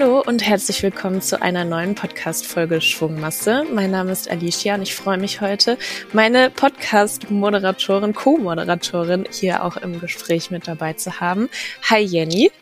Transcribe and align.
Hallo 0.00 0.22
und 0.24 0.46
herzlich 0.46 0.80
willkommen 0.84 1.20
zu 1.20 1.42
einer 1.42 1.64
neuen 1.64 1.96
Podcast-Folge 1.96 2.80
Schwungmasse. 2.80 3.64
Mein 3.72 3.90
Name 3.90 4.12
ist 4.12 4.30
Alicia 4.30 4.76
und 4.76 4.82
ich 4.82 4.94
freue 4.94 5.18
mich 5.18 5.40
heute, 5.40 5.76
meine 6.12 6.50
Podcast-Moderatorin, 6.50 8.14
Co-Moderatorin 8.14 9.26
hier 9.32 9.64
auch 9.64 9.76
im 9.76 9.98
Gespräch 9.98 10.52
mit 10.52 10.68
dabei 10.68 10.92
zu 10.92 11.18
haben. 11.18 11.48
Hi 11.90 11.98
Jenny. 11.98 12.52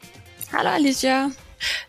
Hallo 0.50 0.70
Alicia. 0.70 1.30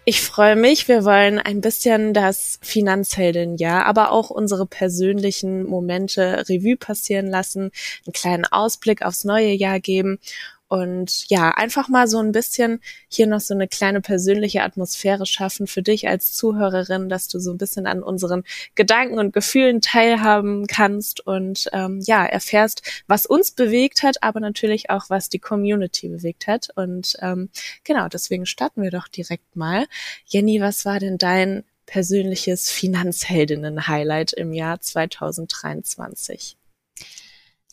Ich 0.04 0.21
freue 0.21 0.57
mich. 0.57 0.89
Wir 0.89 1.05
wollen 1.05 1.39
ein 1.39 1.61
bisschen 1.61 2.14
das 2.14 2.59
Finanzheldenjahr, 2.61 3.86
aber 3.86 4.11
auch 4.11 4.29
unsere 4.29 4.65
persönlichen 4.65 5.64
Momente 5.64 6.43
Revue 6.50 6.75
passieren 6.75 7.27
lassen, 7.27 7.71
einen 8.05 8.14
kleinen 8.14 8.45
Ausblick 8.45 9.01
aufs 9.01 9.23
neue 9.23 9.51
Jahr 9.51 9.79
geben 9.79 10.19
und 10.67 11.29
ja, 11.29 11.51
einfach 11.51 11.87
mal 11.87 12.07
so 12.07 12.19
ein 12.19 12.33
bisschen 12.33 12.81
hier 13.07 13.27
noch 13.27 13.39
so 13.39 13.53
eine 13.53 13.67
kleine 13.67 14.01
persönliche 14.01 14.63
Atmosphäre 14.63 15.25
schaffen 15.25 15.65
für 15.65 15.81
dich 15.81 16.07
als 16.07 16.33
Zuhörerin, 16.33 17.07
dass 17.07 17.29
du 17.29 17.39
so 17.39 17.51
ein 17.51 17.57
bisschen 17.57 17.87
an 17.87 18.03
unseren 18.03 18.43
Gedanken 18.75 19.17
und 19.17 19.33
Gefühlen 19.33 19.79
teilhaben 19.79 20.67
kannst 20.67 21.25
und 21.25 21.69
ähm, 21.71 22.01
ja, 22.03 22.25
erfährst, 22.25 22.81
was 23.07 23.25
uns 23.25 23.51
bewegt 23.51 24.03
hat, 24.03 24.21
aber 24.23 24.41
natürlich 24.41 24.89
auch, 24.89 25.09
was 25.09 25.29
die 25.29 25.39
Community 25.39 26.09
bewegt 26.09 26.47
hat. 26.47 26.68
Und 26.75 27.15
ähm, 27.21 27.49
genau, 27.85 28.09
deswegen 28.09 28.45
starten 28.45 28.81
wir 28.81 28.91
doch 28.91 29.07
direkt 29.07 29.55
mal. 29.55 29.85
Jenny, 30.25 30.59
was 30.59 30.83
war 30.83 30.99
denn 30.99 31.18
dein 31.18 31.63
persönliches 31.85 32.69
Finanzheldinnen-Highlight 32.69 34.33
im 34.33 34.52
Jahr 34.52 34.81
2023? 34.81 36.57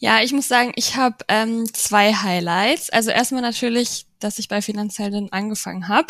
Ja, 0.04 0.20
ich 0.20 0.34
muss 0.34 0.48
sagen, 0.48 0.72
ich 0.76 0.96
habe 0.96 1.16
ähm, 1.28 1.64
zwei 1.72 2.12
Highlights. 2.12 2.90
Also 2.90 3.08
erstmal 3.08 3.40
natürlich, 3.40 4.04
dass 4.20 4.38
ich 4.38 4.48
bei 4.48 4.60
Finanzheldin 4.60 5.32
angefangen 5.32 5.88
habe. 5.88 6.08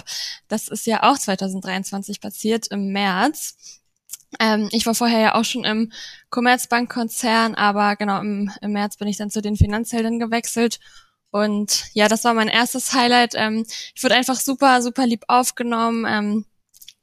Das 0.48 0.66
ist 0.66 0.84
ja 0.88 1.04
auch 1.04 1.16
2023 1.16 2.20
passiert 2.20 2.66
im 2.72 2.88
März. 2.88 3.80
Ähm, 4.40 4.68
ich 4.72 4.84
war 4.84 4.96
vorher 4.96 5.20
ja 5.20 5.34
auch 5.36 5.44
schon 5.44 5.62
im 5.62 5.92
Commerzbank-Konzern, 6.30 7.54
aber 7.54 7.94
genau 7.94 8.18
im, 8.18 8.50
im 8.60 8.72
März 8.72 8.96
bin 8.96 9.06
ich 9.06 9.16
dann 9.16 9.30
zu 9.30 9.40
den 9.40 9.54
Finanzhelden 9.54 10.18
gewechselt. 10.18 10.80
Und 11.30 11.84
ja, 11.92 12.08
das 12.08 12.24
war 12.24 12.34
mein 12.34 12.48
erstes 12.48 12.94
Highlight. 12.94 13.34
Ähm, 13.36 13.64
ich 13.94 14.02
wurde 14.02 14.16
einfach 14.16 14.40
super, 14.40 14.82
super 14.82 15.06
lieb 15.06 15.22
aufgenommen. 15.28 16.04
Ähm, 16.08 16.44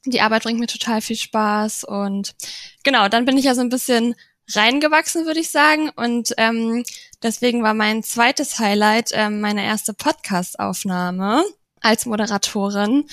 die 0.05 0.19
Arbeit 0.19 0.43
bringt 0.43 0.59
mir 0.59 0.67
total 0.67 0.99
viel 0.99 1.15
Spaß. 1.15 1.85
Und 1.85 2.35
genau, 2.83 3.07
dann 3.07 3.23
bin 3.23 3.37
ich 3.37 3.45
ja 3.45 3.55
so 3.55 3.61
ein 3.61 3.69
bisschen 3.69 4.13
reingewachsen, 4.55 5.25
würde 5.25 5.39
ich 5.39 5.51
sagen. 5.51 5.89
Und 5.95 6.33
ähm, 6.37 6.83
deswegen 7.23 7.63
war 7.63 7.73
mein 7.73 8.03
zweites 8.03 8.59
Highlight 8.59 9.11
ähm, 9.13 9.41
meine 9.41 9.63
erste 9.63 9.93
Podcast-Aufnahme 9.93 11.43
als 11.81 12.05
Moderatorin 12.05 13.05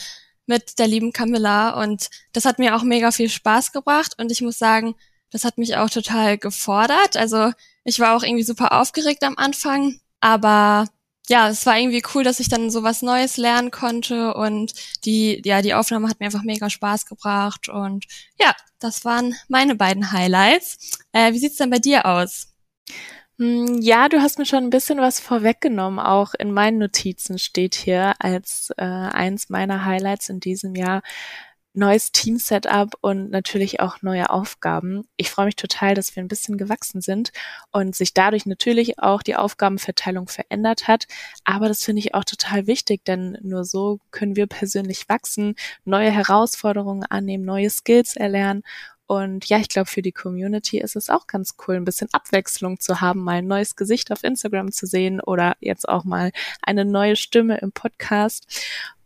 mit 0.47 0.79
der 0.79 0.89
lieben 0.89 1.13
Camilla. 1.13 1.81
Und 1.83 2.09
das 2.33 2.45
hat 2.45 2.59
mir 2.59 2.77
auch 2.77 2.83
mega 2.83 3.11
viel 3.13 3.29
Spaß 3.29 3.73
gebracht. 3.73 4.15
Und 4.19 4.33
ich 4.33 4.41
muss 4.41 4.59
sagen, 4.59 4.95
das 5.31 5.45
hat 5.45 5.59
mich 5.59 5.77
auch 5.77 5.91
total 5.91 6.39
gefordert. 6.39 7.17
Also 7.17 7.53
ich 7.85 8.01
war 8.01 8.17
auch 8.17 8.23
irgendwie 8.23 8.45
super 8.45 8.73
aufgeregt 8.73 9.23
am 9.25 9.37
Anfang. 9.37 10.01
Aber 10.21 10.87
ja, 11.29 11.49
es 11.49 11.67
war 11.67 11.79
irgendwie 11.79 12.03
cool, 12.15 12.25
dass 12.25 12.41
ich 12.41 12.49
dann 12.49 12.71
so 12.71 12.83
was 12.83 13.03
Neues 13.03 13.37
lernen 13.37 13.71
konnte 13.71 14.35
und 14.35 14.73
die, 15.05 15.43
ja, 15.45 15.63
die 15.63 15.75
Aufnahme 15.75 16.09
hat 16.09 16.21
mir 16.21 16.27
einfach 16.27 16.43
mega 16.43 16.71
Spaß 16.71 17.07
gebracht 17.07 17.69
und 17.69 18.07
ja, 18.39 18.55
das 18.79 19.05
waren 19.05 19.35
meine 19.49 19.75
beiden 19.75 20.13
Highlights. 20.13 20.99
Äh, 21.13 21.33
wie 21.33 21.39
sieht's 21.39 21.57
denn 21.57 21.71
bei 21.71 21.79
dir 21.79 22.07
aus? 22.07 22.49
Hm, 23.39 23.81
ja, 23.81 24.09
du 24.09 24.21
hast 24.21 24.39
mir 24.39 24.47
schon 24.47 24.65
ein 24.65 24.71
bisschen 24.71 24.99
was 24.99 25.21
vorweggenommen. 25.21 26.01
Auch 26.01 26.35
in 26.35 26.53
meinen 26.53 26.79
Notizen 26.79 27.39
steht 27.39 27.77
hier 27.77 28.15
als 28.19 28.73
äh, 28.77 28.85
eins 28.85 29.49
meiner 29.49 29.85
Highlights 29.85 30.29
in 30.29 30.41
diesem 30.41 30.75
Jahr 30.75 31.03
neues 31.79 32.13
Team-Setup 32.13 32.95
und 33.01 33.31
natürlich 33.31 33.81
auch 33.81 34.03
neue 34.03 34.31
Aufgaben. 34.31 35.05
Ich 35.17 35.31
freue 35.31 35.47
mich 35.47 35.57
total, 35.57 35.95
dass 35.95 36.15
wir 36.17 36.23
ein 36.23 36.29
bisschen 36.29 36.59
gewachsen 36.59 37.01
sind 37.01 37.31
und 37.71 37.95
sich 37.95 38.13
dadurch 38.13 38.47
natürlich 38.47 38.99
auch 38.99 39.23
die 39.23 39.37
Aufgabenverteilung 39.37 40.29
verändert 40.29 40.89
hat. 40.89 41.07
Aber 41.45 41.69
das 41.69 41.85
finde 41.85 42.01
ich 42.01 42.15
auch 42.15 42.25
total 42.25 42.67
wichtig, 42.67 43.05
denn 43.05 43.39
nur 43.43 43.65
so 43.65 44.01
können 44.11 44.37
wir 44.37 44.47
persönlich 44.47 45.09
wachsen, 45.09 45.55
neue 45.85 46.11
Herausforderungen 46.11 47.05
annehmen, 47.05 47.45
neue 47.45 47.71
Skills 47.71 48.17
erlernen 48.17 48.63
und 49.09 49.49
ja, 49.49 49.57
ich 49.57 49.71
glaube, 49.71 49.89
für 49.89 50.03
die 50.03 50.13
Community 50.13 50.79
ist 50.79 50.95
es 50.95 51.09
auch 51.09 51.27
ganz 51.27 51.55
cool, 51.67 51.77
ein 51.77 51.87
bisschen 51.87 52.11
Abwechslung 52.13 52.79
zu 52.79 53.01
haben, 53.01 53.25
mal 53.25 53.37
ein 53.37 53.47
neues 53.47 53.75
Gesicht 53.75 54.13
auf 54.13 54.23
Instagram 54.23 54.71
zu 54.71 54.85
sehen 54.87 55.23
oder 55.23 55.57
jetzt 55.61 55.89
auch 55.89 56.05
mal 56.05 56.31
eine 56.61 56.85
neue 56.85 57.17
Stimme 57.17 57.57
im 57.57 57.73
Podcast. 57.73 58.47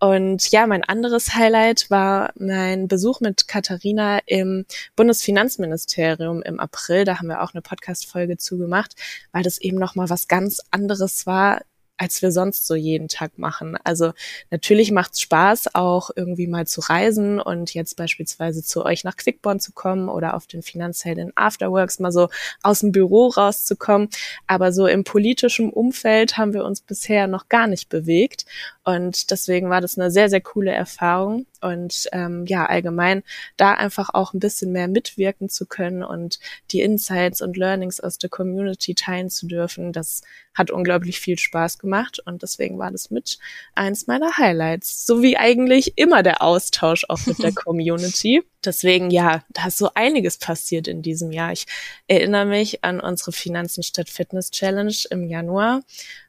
Und 0.00 0.50
ja, 0.50 0.66
mein 0.66 0.82
anderes 0.82 1.36
Highlight 1.36 1.88
war 1.88 2.32
mein 2.36 2.88
Besuch 2.88 3.20
mit 3.20 3.46
Katharina 3.46 4.18
im 4.26 4.66
Bundesfinanzministerium 4.96 6.42
im 6.42 6.58
April. 6.58 7.04
Da 7.04 7.20
haben 7.20 7.28
wir 7.28 7.40
auch 7.40 7.54
eine 7.54 7.62
Podcast-Folge 7.62 8.38
zugemacht, 8.38 8.96
weil 9.30 9.44
das 9.44 9.58
eben 9.58 9.78
nochmal 9.78 10.10
was 10.10 10.26
ganz 10.26 10.60
anderes 10.72 11.26
war, 11.26 11.60
als 12.02 12.20
wir 12.20 12.32
sonst 12.32 12.66
so 12.66 12.74
jeden 12.74 13.06
Tag 13.06 13.38
machen. 13.38 13.78
Also 13.84 14.12
natürlich 14.50 14.90
macht 14.90 15.12
es 15.12 15.20
Spaß, 15.20 15.76
auch 15.76 16.10
irgendwie 16.16 16.48
mal 16.48 16.66
zu 16.66 16.80
reisen 16.80 17.40
und 17.40 17.74
jetzt 17.74 17.96
beispielsweise 17.96 18.64
zu 18.64 18.84
euch 18.84 19.04
nach 19.04 19.16
Quickborn 19.16 19.60
zu 19.60 19.70
kommen 19.70 20.08
oder 20.08 20.34
auf 20.34 20.48
den 20.48 20.62
Finanzhelden 20.62 21.30
Afterworks 21.36 22.00
mal 22.00 22.10
so 22.10 22.28
aus 22.60 22.80
dem 22.80 22.90
Büro 22.90 23.28
rauszukommen. 23.28 24.08
Aber 24.48 24.72
so 24.72 24.88
im 24.88 25.04
politischen 25.04 25.70
Umfeld 25.72 26.36
haben 26.36 26.54
wir 26.54 26.64
uns 26.64 26.80
bisher 26.80 27.28
noch 27.28 27.48
gar 27.48 27.68
nicht 27.68 27.88
bewegt. 27.88 28.46
Und 28.82 29.30
deswegen 29.30 29.70
war 29.70 29.80
das 29.80 29.96
eine 29.96 30.10
sehr, 30.10 30.28
sehr 30.28 30.40
coole 30.40 30.72
Erfahrung. 30.72 31.46
Und 31.60 32.08
ähm, 32.10 32.44
ja, 32.48 32.66
allgemein 32.66 33.22
da 33.56 33.74
einfach 33.74 34.10
auch 34.12 34.34
ein 34.34 34.40
bisschen 34.40 34.72
mehr 34.72 34.88
mitwirken 34.88 35.48
zu 35.48 35.66
können 35.66 36.02
und 36.02 36.40
die 36.72 36.80
Insights 36.80 37.40
und 37.40 37.56
Learnings 37.56 38.00
aus 38.00 38.18
der 38.18 38.28
Community 38.28 38.96
teilen 38.96 39.30
zu 39.30 39.46
dürfen, 39.46 39.92
das 39.92 40.22
hat 40.54 40.70
unglaublich 40.70 41.20
viel 41.20 41.38
Spaß 41.38 41.78
gemacht. 41.78 42.20
Und 42.24 42.42
deswegen 42.42 42.78
war 42.78 42.90
das 42.90 43.10
mit 43.10 43.38
eins 43.74 44.06
meiner 44.06 44.36
Highlights. 44.36 45.06
So 45.06 45.22
wie 45.22 45.36
eigentlich 45.36 45.94
immer 45.96 46.22
der 46.22 46.42
Austausch 46.42 47.04
auch 47.08 47.24
mit 47.26 47.42
der 47.42 47.52
Community. 47.54 48.42
Deswegen, 48.64 49.10
ja, 49.10 49.42
da 49.50 49.66
ist 49.66 49.78
so 49.78 49.90
einiges 49.94 50.38
passiert 50.38 50.86
in 50.86 51.02
diesem 51.02 51.32
Jahr. 51.32 51.52
Ich 51.52 51.66
erinnere 52.06 52.46
mich 52.46 52.84
an 52.84 53.00
unsere 53.00 53.32
Finanzen 53.32 53.82
statt 53.82 54.08
Fitness 54.08 54.50
Challenge 54.50 54.94
im 55.10 55.24
Januar 55.24 55.82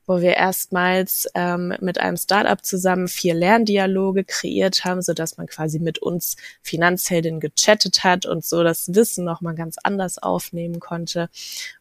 wo 0.06 0.22
wir 0.22 0.36
erstmals 0.36 1.28
ähm, 1.36 1.74
mit 1.80 2.00
einem 2.00 2.18
Startup 2.18 2.64
zusammen 2.64 3.08
vier 3.08 3.34
Lerndialoge 3.34 4.24
kreiert 4.24 4.86
haben, 4.86 5.02
so 5.02 5.14
dass 5.14 5.38
man 5.38 5.48
quasi 5.48 5.80
mit 5.80 6.00
uns 6.00 6.36
Finanzheldin 6.62 7.40
gechattet 7.40 8.04
hat 8.04 8.26
und 8.26 8.44
so 8.44 8.64
das 8.64 8.94
Wissen 8.94 9.26
nochmal 9.26 9.56
ganz 9.56 9.78
anders 9.82 10.18
aufnehmen 10.18 10.80
konnte. 10.80 11.30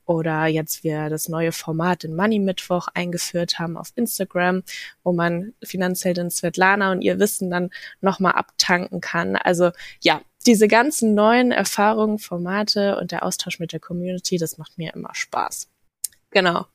Oder 0.04 0.46
jetzt 0.46 0.84
wir 0.84 1.08
das 1.10 1.28
neue 1.28 1.52
Format 1.52 2.04
in 2.04 2.14
Money 2.14 2.38
Mittwoch 2.38 2.88
eingeführt 2.92 3.58
haben 3.58 3.76
auf 3.76 3.92
Instagram, 3.94 4.62
wo 5.02 5.12
man 5.12 5.54
Finanzheldin 5.62 6.30
Svetlana 6.30 6.92
und 6.92 7.02
ihr 7.02 7.18
Wissen 7.18 7.50
dann 7.50 7.70
nochmal 8.00 8.32
abtanken 8.32 9.00
kann. 9.00 9.36
Also 9.36 9.70
ja, 10.00 10.20
diese 10.46 10.68
ganzen 10.68 11.14
neuen 11.14 11.52
Erfahrungen, 11.52 12.18
Formate 12.18 12.98
und 12.98 13.12
der 13.12 13.24
Austausch 13.24 13.58
mit 13.60 13.72
der 13.72 13.80
Community, 13.80 14.38
das 14.38 14.58
macht 14.58 14.76
mir 14.76 14.92
immer 14.92 15.14
Spaß. 15.14 15.68
Genau. 16.30 16.66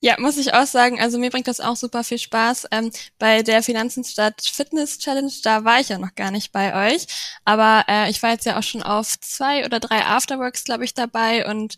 Ja, 0.00 0.16
muss 0.18 0.36
ich 0.36 0.52
auch 0.52 0.66
sagen, 0.66 1.00
also 1.00 1.18
mir 1.18 1.30
bringt 1.30 1.48
das 1.48 1.60
auch 1.60 1.76
super 1.76 2.04
viel 2.04 2.18
Spaß. 2.18 2.66
Ähm, 2.72 2.90
bei 3.18 3.42
der 3.42 3.62
Finanzen 3.62 4.04
statt 4.04 4.42
Fitness 4.52 4.98
Challenge, 4.98 5.32
da 5.42 5.64
war 5.64 5.80
ich 5.80 5.88
ja 5.88 5.98
noch 5.98 6.14
gar 6.14 6.30
nicht 6.30 6.52
bei 6.52 6.92
euch, 6.92 7.06
aber 7.46 7.84
äh, 7.88 8.10
ich 8.10 8.22
war 8.22 8.30
jetzt 8.30 8.44
ja 8.44 8.58
auch 8.58 8.62
schon 8.62 8.82
auf 8.82 9.18
zwei 9.20 9.64
oder 9.64 9.80
drei 9.80 10.04
Afterworks, 10.04 10.64
glaube 10.64 10.84
ich, 10.84 10.92
dabei 10.92 11.48
und 11.48 11.76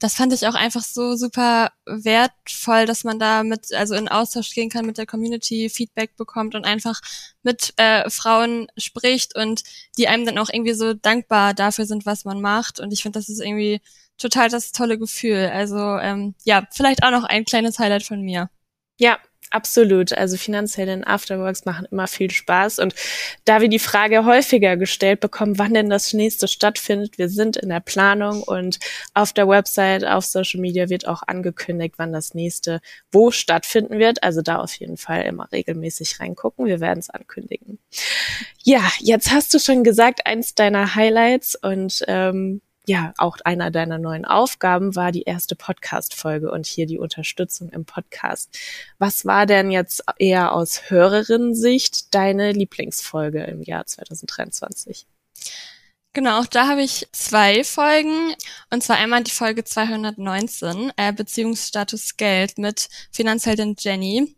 das 0.00 0.14
fand 0.14 0.32
ich 0.32 0.46
auch 0.46 0.54
einfach 0.54 0.82
so 0.82 1.16
super 1.16 1.70
wertvoll, 1.86 2.86
dass 2.86 3.04
man 3.04 3.18
da 3.18 3.42
mit, 3.42 3.72
also 3.72 3.94
in 3.94 4.08
Austausch 4.08 4.50
gehen 4.54 4.70
kann 4.70 4.86
mit 4.86 4.98
der 4.98 5.06
Community, 5.06 5.68
Feedback 5.70 6.16
bekommt 6.16 6.54
und 6.54 6.64
einfach 6.64 7.00
mit 7.42 7.74
äh, 7.78 8.08
Frauen 8.10 8.68
spricht 8.76 9.36
und 9.36 9.62
die 9.96 10.06
einem 10.08 10.24
dann 10.24 10.38
auch 10.38 10.50
irgendwie 10.52 10.74
so 10.74 10.94
dankbar 10.94 11.52
dafür 11.54 11.84
sind, 11.86 12.06
was 12.06 12.24
man 12.24 12.40
macht. 12.40 12.78
Und 12.78 12.92
ich 12.92 13.02
finde, 13.02 13.18
das 13.18 13.28
ist 13.28 13.40
irgendwie 13.40 13.80
total 14.18 14.48
das 14.48 14.72
tolle 14.72 14.98
Gefühl. 14.98 15.50
Also 15.52 15.78
ähm, 15.78 16.34
ja, 16.44 16.66
vielleicht 16.70 17.02
auch 17.02 17.10
noch 17.10 17.24
ein 17.24 17.44
kleines 17.44 17.78
Highlight 17.78 18.02
von 18.02 18.20
mir. 18.20 18.50
Ja, 18.98 19.18
Absolut. 19.50 20.12
Also 20.12 20.36
finanzielle 20.36 21.06
Afterworks 21.06 21.64
machen 21.64 21.86
immer 21.90 22.06
viel 22.06 22.30
Spaß. 22.30 22.78
Und 22.80 22.94
da 23.44 23.60
wir 23.60 23.68
die 23.68 23.78
Frage 23.78 24.24
häufiger 24.24 24.76
gestellt 24.76 25.20
bekommen, 25.20 25.58
wann 25.58 25.74
denn 25.74 25.88
das 25.88 26.12
nächste 26.12 26.48
stattfindet, 26.48 27.16
wir 27.16 27.28
sind 27.28 27.56
in 27.56 27.70
der 27.70 27.80
Planung 27.80 28.42
und 28.42 28.78
auf 29.14 29.32
der 29.32 29.48
Website, 29.48 30.04
auf 30.04 30.24
Social 30.24 30.60
Media 30.60 30.90
wird 30.90 31.08
auch 31.08 31.22
angekündigt, 31.26 31.94
wann 31.96 32.12
das 32.12 32.34
nächste 32.34 32.80
wo 33.10 33.30
stattfinden 33.30 33.98
wird. 33.98 34.22
Also 34.22 34.42
da 34.42 34.56
auf 34.56 34.74
jeden 34.74 34.98
Fall 34.98 35.22
immer 35.22 35.50
regelmäßig 35.50 36.20
reingucken. 36.20 36.66
Wir 36.66 36.80
werden 36.80 36.98
es 36.98 37.08
ankündigen. 37.08 37.78
Ja, 38.62 38.82
jetzt 39.00 39.30
hast 39.30 39.54
du 39.54 39.58
schon 39.58 39.82
gesagt, 39.82 40.26
eins 40.26 40.54
deiner 40.54 40.94
Highlights 40.94 41.54
und 41.54 42.04
ähm, 42.06 42.60
ja, 42.88 43.12
auch 43.18 43.36
einer 43.44 43.70
deiner 43.70 43.98
neuen 43.98 44.24
Aufgaben 44.24 44.96
war 44.96 45.12
die 45.12 45.24
erste 45.24 45.54
Podcast-Folge 45.54 46.50
und 46.50 46.66
hier 46.66 46.86
die 46.86 46.98
Unterstützung 46.98 47.68
im 47.68 47.84
Podcast. 47.84 48.58
Was 48.98 49.26
war 49.26 49.44
denn 49.44 49.70
jetzt 49.70 50.04
eher 50.18 50.54
aus 50.54 50.88
Hörerinnensicht 50.88 52.14
deine 52.14 52.52
Lieblingsfolge 52.52 53.44
im 53.44 53.62
Jahr 53.62 53.84
2023? 53.84 55.06
Genau, 56.14 56.40
auch 56.40 56.46
da 56.46 56.66
habe 56.66 56.82
ich 56.82 57.06
zwei 57.12 57.62
Folgen. 57.62 58.34
Und 58.70 58.82
zwar 58.82 58.96
einmal 58.96 59.22
die 59.22 59.32
Folge 59.32 59.64
219, 59.64 60.90
äh, 60.96 61.12
Beziehungsstatus 61.12 62.16
Geld 62.16 62.56
mit 62.56 62.88
Finanzheldin 63.12 63.76
Jenny. 63.78 64.34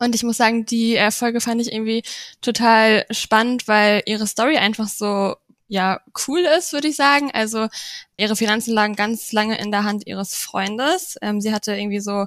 Und 0.00 0.16
ich 0.16 0.24
muss 0.24 0.36
sagen, 0.36 0.66
die 0.66 0.96
äh, 0.96 1.12
Folge 1.12 1.40
fand 1.40 1.60
ich 1.60 1.72
irgendwie 1.72 2.02
total 2.40 3.06
spannend, 3.12 3.68
weil 3.68 4.02
ihre 4.06 4.26
Story 4.26 4.56
einfach 4.56 4.88
so 4.88 5.36
ja 5.68 6.00
cool 6.26 6.40
ist, 6.40 6.72
würde 6.72 6.88
ich 6.88 6.96
sagen. 6.96 7.30
Also 7.32 7.68
ihre 8.16 8.36
Finanzen 8.36 8.74
lagen 8.74 8.96
ganz 8.96 9.32
lange 9.32 9.58
in 9.58 9.70
der 9.70 9.84
Hand 9.84 10.06
ihres 10.06 10.34
Freundes. 10.34 11.16
Ähm, 11.22 11.40
sie 11.40 11.52
hatte 11.52 11.74
irgendwie 11.74 12.00
so 12.00 12.26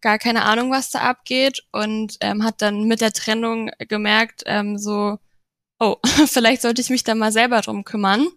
gar 0.00 0.18
keine 0.18 0.44
Ahnung, 0.44 0.70
was 0.70 0.90
da 0.90 1.00
abgeht 1.00 1.62
und 1.72 2.16
ähm, 2.20 2.44
hat 2.44 2.62
dann 2.62 2.84
mit 2.84 3.00
der 3.00 3.12
Trennung 3.12 3.70
gemerkt, 3.88 4.42
ähm, 4.46 4.78
so 4.78 5.18
oh, 5.80 5.96
vielleicht 6.26 6.62
sollte 6.62 6.80
ich 6.80 6.90
mich 6.90 7.02
da 7.02 7.14
mal 7.14 7.32
selber 7.32 7.60
drum 7.62 7.84
kümmern. 7.84 8.28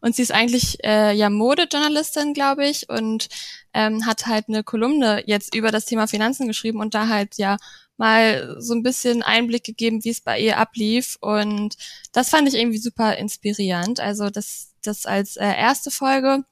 Und 0.00 0.16
sie 0.16 0.22
ist 0.22 0.32
eigentlich 0.32 0.82
äh, 0.84 1.12
ja 1.12 1.28
Modejournalistin, 1.28 2.32
glaube 2.34 2.66
ich, 2.66 2.88
und 2.88 3.28
ähm, 3.74 4.06
hat 4.06 4.26
halt 4.26 4.48
eine 4.48 4.62
Kolumne 4.62 5.24
jetzt 5.26 5.54
über 5.54 5.70
das 5.70 5.84
Thema 5.84 6.06
Finanzen 6.06 6.46
geschrieben 6.46 6.80
und 6.80 6.94
da 6.94 7.08
halt 7.08 7.36
ja 7.36 7.58
mal 7.96 8.56
so 8.58 8.74
ein 8.74 8.82
bisschen 8.82 9.22
Einblick 9.22 9.64
gegeben, 9.64 10.04
wie 10.04 10.10
es 10.10 10.20
bei 10.20 10.38
ihr 10.40 10.58
ablief. 10.58 11.16
Und 11.20 11.76
das 12.12 12.30
fand 12.30 12.48
ich 12.48 12.54
irgendwie 12.54 12.78
super 12.78 13.16
inspirierend. 13.16 14.00
Also 14.00 14.30
das, 14.30 14.72
das 14.82 15.06
als 15.06 15.36
äh, 15.36 15.46
erste 15.46 15.90
Folge. 15.90 16.44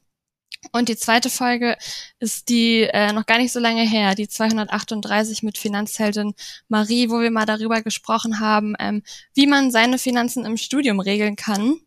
Und 0.71 0.89
die 0.89 0.97
zweite 0.97 1.29
Folge 1.29 1.77
ist 2.21 2.49
die 2.49 2.83
äh, 2.83 3.13
noch 3.13 3.27
gar 3.27 3.39
nicht 3.39 3.53
so 3.53 3.59
lange 3.59 3.83
her, 3.83 4.15
die 4.15 4.29
238 4.29 5.43
mit 5.43 5.59
Finanzheldin 5.59 6.35
Marie, 6.69 7.11
wo 7.11 7.21
wir 7.21 7.33
mal 7.33 7.47
darüber 7.47 7.83
gesprochen 7.83 8.39
haben, 8.39 8.75
ähm, 8.79 9.03
wie 9.35 9.49
man 9.49 9.73
seine 9.73 9.99
Finanzen 9.99 10.45
im 10.45 10.57
Studium 10.57 11.01
regeln 11.01 11.35
kann. 11.35 11.81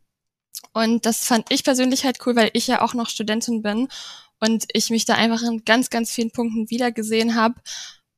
Und 0.73 1.05
das 1.05 1.25
fand 1.25 1.51
ich 1.51 1.63
persönlich 1.63 2.03
halt 2.03 2.17
cool, 2.25 2.35
weil 2.35 2.49
ich 2.51 2.67
ja 2.67 2.81
auch 2.81 2.93
noch 2.93 3.07
Studentin 3.07 3.61
bin 3.61 3.87
und 4.41 4.65
ich 4.73 4.89
mich 4.89 5.05
da 5.05 5.15
einfach 5.15 5.41
in 5.41 5.63
ganz, 5.63 5.89
ganz 5.89 6.11
vielen 6.11 6.31
Punkten 6.31 6.69
wiedergesehen 6.69 7.35
habe 7.35 7.55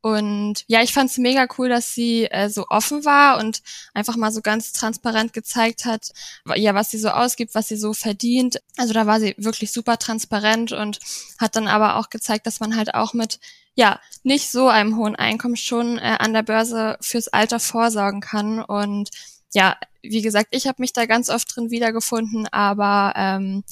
und 0.07 0.63
ja, 0.67 0.81
ich 0.81 0.93
fand 0.93 1.09
es 1.09 1.17
mega 1.17 1.47
cool, 1.57 1.67
dass 1.67 1.93
sie 1.93 2.25
äh, 2.31 2.49
so 2.49 2.67
offen 2.69 3.03
war 3.03 3.39
und 3.39 3.61
einfach 3.93 4.15
mal 4.15 4.31
so 4.31 4.41
ganz 4.41 4.71
transparent 4.71 5.33
gezeigt 5.33 5.83
hat, 5.83 6.11
ja, 6.55 6.73
was 6.73 6.91
sie 6.91 6.97
so 6.97 7.09
ausgibt, 7.09 7.55
was 7.55 7.67
sie 7.67 7.75
so 7.75 7.93
verdient. 7.93 8.61
Also 8.77 8.93
da 8.93 9.05
war 9.05 9.19
sie 9.19 9.35
wirklich 9.37 9.71
super 9.73 9.97
transparent 9.97 10.71
und 10.71 10.99
hat 11.37 11.57
dann 11.57 11.67
aber 11.67 11.97
auch 11.97 12.09
gezeigt, 12.09 12.47
dass 12.47 12.61
man 12.61 12.77
halt 12.77 12.93
auch 12.95 13.13
mit 13.13 13.39
ja 13.75 13.99
nicht 14.23 14.49
so 14.49 14.69
einem 14.69 14.95
hohen 14.95 15.17
Einkommen 15.17 15.57
schon 15.57 15.97
äh, 15.97 16.17
an 16.19 16.33
der 16.33 16.43
Börse 16.43 16.97
fürs 17.01 17.27
Alter 17.27 17.59
vorsorgen 17.59 18.21
kann. 18.21 18.63
Und 18.63 19.09
ja, 19.53 19.77
wie 20.01 20.21
gesagt, 20.21 20.49
ich 20.51 20.67
habe 20.67 20.81
mich 20.81 20.93
da 20.93 21.05
ganz 21.05 21.29
oft 21.29 21.53
drin 21.55 21.69
wiedergefunden, 21.69 22.47
aber 22.47 23.13
ähm, 23.17 23.63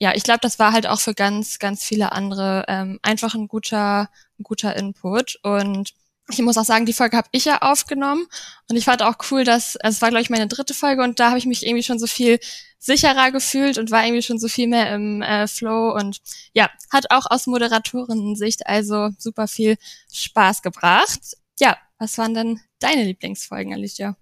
ja, 0.00 0.14
ich 0.14 0.22
glaube, 0.22 0.40
das 0.40 0.58
war 0.58 0.72
halt 0.72 0.86
auch 0.86 0.98
für 0.98 1.14
ganz, 1.14 1.58
ganz 1.58 1.84
viele 1.84 2.12
andere 2.12 2.64
ähm, 2.68 2.98
einfach 3.02 3.34
ein 3.34 3.48
guter, 3.48 4.08
guter 4.42 4.76
Input. 4.76 5.38
Und 5.42 5.94
ich 6.30 6.38
muss 6.40 6.58
auch 6.58 6.64
sagen, 6.64 6.86
die 6.86 6.92
Folge 6.92 7.16
habe 7.16 7.28
ich 7.32 7.44
ja 7.44 7.58
aufgenommen 7.62 8.26
und 8.68 8.76
ich 8.76 8.84
fand 8.84 9.02
auch 9.02 9.16
cool, 9.30 9.44
dass 9.44 9.76
also 9.76 9.96
es 9.96 10.02
war 10.02 10.10
glaube 10.10 10.22
ich 10.22 10.30
meine 10.30 10.46
dritte 10.46 10.74
Folge 10.74 11.02
und 11.02 11.18
da 11.18 11.28
habe 11.28 11.38
ich 11.38 11.46
mich 11.46 11.66
irgendwie 11.66 11.82
schon 11.82 11.98
so 11.98 12.06
viel 12.06 12.38
sicherer 12.78 13.30
gefühlt 13.30 13.78
und 13.78 13.90
war 13.90 14.04
irgendwie 14.04 14.22
schon 14.22 14.38
so 14.38 14.48
viel 14.48 14.68
mehr 14.68 14.94
im 14.94 15.22
äh, 15.22 15.46
Flow 15.46 15.94
und 15.94 16.20
ja, 16.54 16.70
hat 16.90 17.10
auch 17.10 17.26
aus 17.28 17.46
Moderatoren-Sicht 17.46 18.66
also 18.66 19.10
super 19.18 19.48
viel 19.48 19.76
Spaß 20.12 20.62
gebracht. 20.62 21.36
Ja, 21.58 21.76
was 21.98 22.16
waren 22.16 22.34
denn 22.34 22.60
deine 22.78 23.04
Lieblingsfolgen, 23.04 23.74
Alicia? 23.74 24.16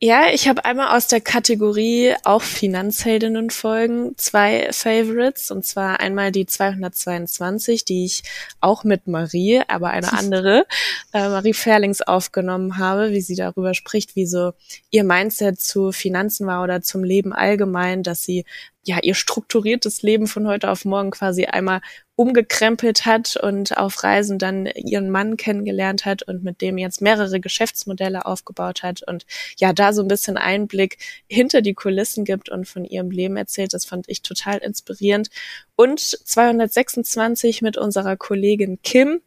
Ja, 0.00 0.26
ich 0.32 0.46
habe 0.46 0.64
einmal 0.64 0.96
aus 0.96 1.08
der 1.08 1.20
Kategorie 1.20 2.14
auch 2.22 2.42
Finanzheldinnen 2.42 3.50
folgen 3.50 4.16
zwei 4.16 4.68
Favorites 4.70 5.50
und 5.50 5.64
zwar 5.64 5.98
einmal 5.98 6.30
die 6.30 6.46
222, 6.46 7.84
die 7.84 8.04
ich 8.04 8.22
auch 8.60 8.84
mit 8.84 9.08
Marie, 9.08 9.60
aber 9.66 9.90
eine 9.90 10.12
andere, 10.16 10.66
äh, 11.12 11.28
Marie 11.28 11.52
Ferlings 11.52 12.00
aufgenommen 12.00 12.78
habe, 12.78 13.10
wie 13.10 13.20
sie 13.20 13.34
darüber 13.34 13.74
spricht, 13.74 14.14
wie 14.14 14.26
so 14.26 14.52
ihr 14.90 15.02
Mindset 15.02 15.60
zu 15.60 15.90
Finanzen 15.90 16.46
war 16.46 16.62
oder 16.62 16.80
zum 16.80 17.02
Leben 17.02 17.32
allgemein, 17.32 18.04
dass 18.04 18.22
sie 18.22 18.44
ja 18.84 18.98
ihr 19.02 19.16
strukturiertes 19.16 20.02
Leben 20.02 20.28
von 20.28 20.46
heute 20.46 20.70
auf 20.70 20.84
morgen 20.84 21.10
quasi 21.10 21.46
einmal 21.46 21.80
umgekrempelt 22.18 23.06
hat 23.06 23.36
und 23.36 23.78
auf 23.78 24.02
Reisen 24.02 24.40
dann 24.40 24.66
ihren 24.66 25.08
Mann 25.08 25.36
kennengelernt 25.36 26.04
hat 26.04 26.24
und 26.24 26.42
mit 26.42 26.60
dem 26.60 26.76
jetzt 26.76 27.00
mehrere 27.00 27.38
Geschäftsmodelle 27.38 28.26
aufgebaut 28.26 28.82
hat 28.82 29.04
und 29.06 29.24
ja 29.56 29.72
da 29.72 29.92
so 29.92 30.02
ein 30.02 30.08
bisschen 30.08 30.36
Einblick 30.36 30.98
hinter 31.28 31.62
die 31.62 31.74
Kulissen 31.74 32.24
gibt 32.24 32.48
und 32.48 32.66
von 32.66 32.84
ihrem 32.84 33.12
Leben 33.12 33.36
erzählt. 33.36 33.72
Das 33.72 33.84
fand 33.84 34.08
ich 34.08 34.22
total 34.22 34.58
inspirierend. 34.58 35.30
Und 35.76 36.00
226 36.00 37.62
mit 37.62 37.78
unserer 37.78 38.16
Kollegin 38.16 38.80
Kim, 38.82 39.20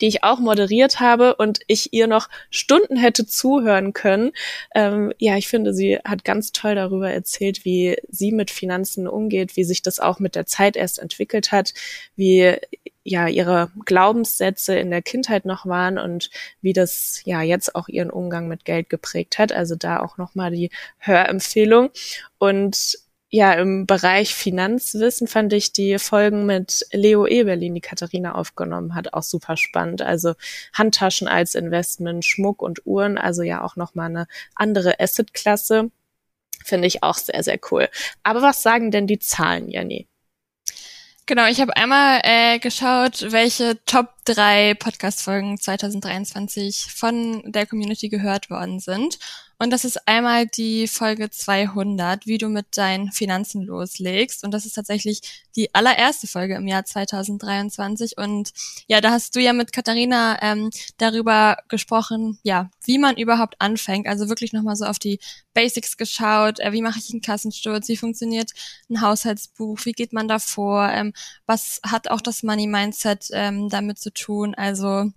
die 0.00 0.08
ich 0.08 0.24
auch 0.24 0.38
moderiert 0.38 1.00
habe 1.00 1.36
und 1.36 1.60
ich 1.66 1.92
ihr 1.92 2.06
noch 2.06 2.28
Stunden 2.50 2.96
hätte 2.96 3.26
zuhören 3.26 3.92
können. 3.92 4.32
Ähm, 4.74 5.12
ja, 5.18 5.36
ich 5.36 5.48
finde, 5.48 5.74
sie 5.74 5.98
hat 6.04 6.24
ganz 6.24 6.52
toll 6.52 6.74
darüber 6.74 7.10
erzählt, 7.10 7.64
wie 7.64 7.96
sie 8.08 8.32
mit 8.32 8.50
Finanzen 8.50 9.06
umgeht, 9.06 9.56
wie 9.56 9.64
sich 9.64 9.82
das 9.82 10.00
auch 10.00 10.18
mit 10.18 10.34
der 10.34 10.46
Zeit 10.46 10.76
erst 10.76 10.98
entwickelt 10.98 11.52
hat, 11.52 11.74
wie 12.16 12.56
ja 13.04 13.26
ihre 13.26 13.70
Glaubenssätze 13.84 14.76
in 14.76 14.90
der 14.90 15.02
Kindheit 15.02 15.44
noch 15.44 15.66
waren 15.66 15.98
und 15.98 16.30
wie 16.60 16.72
das 16.72 17.22
ja 17.24 17.42
jetzt 17.42 17.74
auch 17.74 17.88
ihren 17.88 18.10
Umgang 18.10 18.48
mit 18.48 18.64
Geld 18.64 18.88
geprägt 18.88 19.38
hat. 19.38 19.52
Also 19.52 19.74
da 19.74 20.00
auch 20.00 20.18
noch 20.18 20.34
mal 20.34 20.50
die 20.50 20.70
Hörempfehlung 20.98 21.90
und 22.38 22.98
ja, 23.34 23.54
im 23.54 23.86
Bereich 23.86 24.34
Finanzwissen 24.34 25.26
fand 25.26 25.54
ich 25.54 25.72
die 25.72 25.98
Folgen 25.98 26.44
mit 26.44 26.86
Leo 26.92 27.26
Eberlin, 27.26 27.74
die 27.74 27.80
Katharina 27.80 28.34
aufgenommen 28.34 28.94
hat, 28.94 29.14
auch 29.14 29.22
super 29.22 29.56
spannend. 29.56 30.02
Also 30.02 30.34
Handtaschen 30.74 31.28
als 31.28 31.54
Investment, 31.54 32.26
Schmuck 32.26 32.60
und 32.60 32.84
Uhren, 32.84 33.16
also 33.16 33.42
ja 33.42 33.64
auch 33.64 33.74
nochmal 33.74 34.10
eine 34.10 34.26
andere 34.54 35.00
Assetklasse. 35.00 35.90
Finde 36.62 36.86
ich 36.86 37.02
auch 37.02 37.16
sehr, 37.16 37.42
sehr 37.42 37.58
cool. 37.70 37.88
Aber 38.22 38.42
was 38.42 38.62
sagen 38.62 38.90
denn 38.90 39.06
die 39.06 39.18
Zahlen, 39.18 39.70
Jenny? 39.70 40.08
Genau, 41.24 41.46
ich 41.46 41.62
habe 41.62 41.74
einmal 41.74 42.20
äh, 42.24 42.58
geschaut, 42.58 43.32
welche 43.32 43.82
Top 43.86 44.10
3 44.26 44.74
Podcast-Folgen 44.74 45.58
2023 45.58 46.88
von 46.94 47.50
der 47.50 47.64
Community 47.64 48.10
gehört 48.10 48.50
worden 48.50 48.78
sind. 48.78 49.18
Und 49.62 49.70
das 49.70 49.84
ist 49.84 50.08
einmal 50.08 50.48
die 50.48 50.88
Folge 50.88 51.30
200, 51.30 52.26
wie 52.26 52.36
du 52.36 52.48
mit 52.48 52.76
deinen 52.76 53.12
Finanzen 53.12 53.62
loslegst. 53.62 54.42
Und 54.42 54.50
das 54.50 54.66
ist 54.66 54.72
tatsächlich 54.72 55.20
die 55.54 55.72
allererste 55.72 56.26
Folge 56.26 56.56
im 56.56 56.66
Jahr 56.66 56.84
2023. 56.84 58.18
Und 58.18 58.50
ja, 58.88 59.00
da 59.00 59.12
hast 59.12 59.36
du 59.36 59.40
ja 59.40 59.52
mit 59.52 59.72
Katharina 59.72 60.42
ähm, 60.42 60.70
darüber 60.96 61.58
gesprochen, 61.68 62.40
ja, 62.42 62.72
wie 62.84 62.98
man 62.98 63.16
überhaupt 63.16 63.54
anfängt. 63.60 64.08
Also 64.08 64.28
wirklich 64.28 64.52
nochmal 64.52 64.74
so 64.74 64.84
auf 64.84 64.98
die 64.98 65.20
Basics 65.54 65.96
geschaut. 65.96 66.58
Äh, 66.58 66.72
wie 66.72 66.82
mache 66.82 66.98
ich 66.98 67.12
einen 67.12 67.22
Kassensturz? 67.22 67.86
Wie 67.86 67.96
funktioniert 67.96 68.50
ein 68.90 69.00
Haushaltsbuch? 69.00 69.78
Wie 69.84 69.92
geht 69.92 70.12
man 70.12 70.26
davor? 70.26 70.88
Ähm, 70.90 71.12
was 71.46 71.80
hat 71.86 72.10
auch 72.10 72.20
das 72.20 72.42
Money 72.42 72.66
Mindset 72.66 73.28
ähm, 73.30 73.68
damit 73.68 74.00
zu 74.00 74.12
tun? 74.12 74.56
Also 74.56 75.12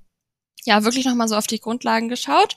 ja, 0.66 0.84
wirklich 0.84 1.06
nochmal 1.06 1.28
so 1.28 1.36
auf 1.36 1.48
die 1.48 1.60
Grundlagen 1.60 2.10
geschaut. 2.10 2.56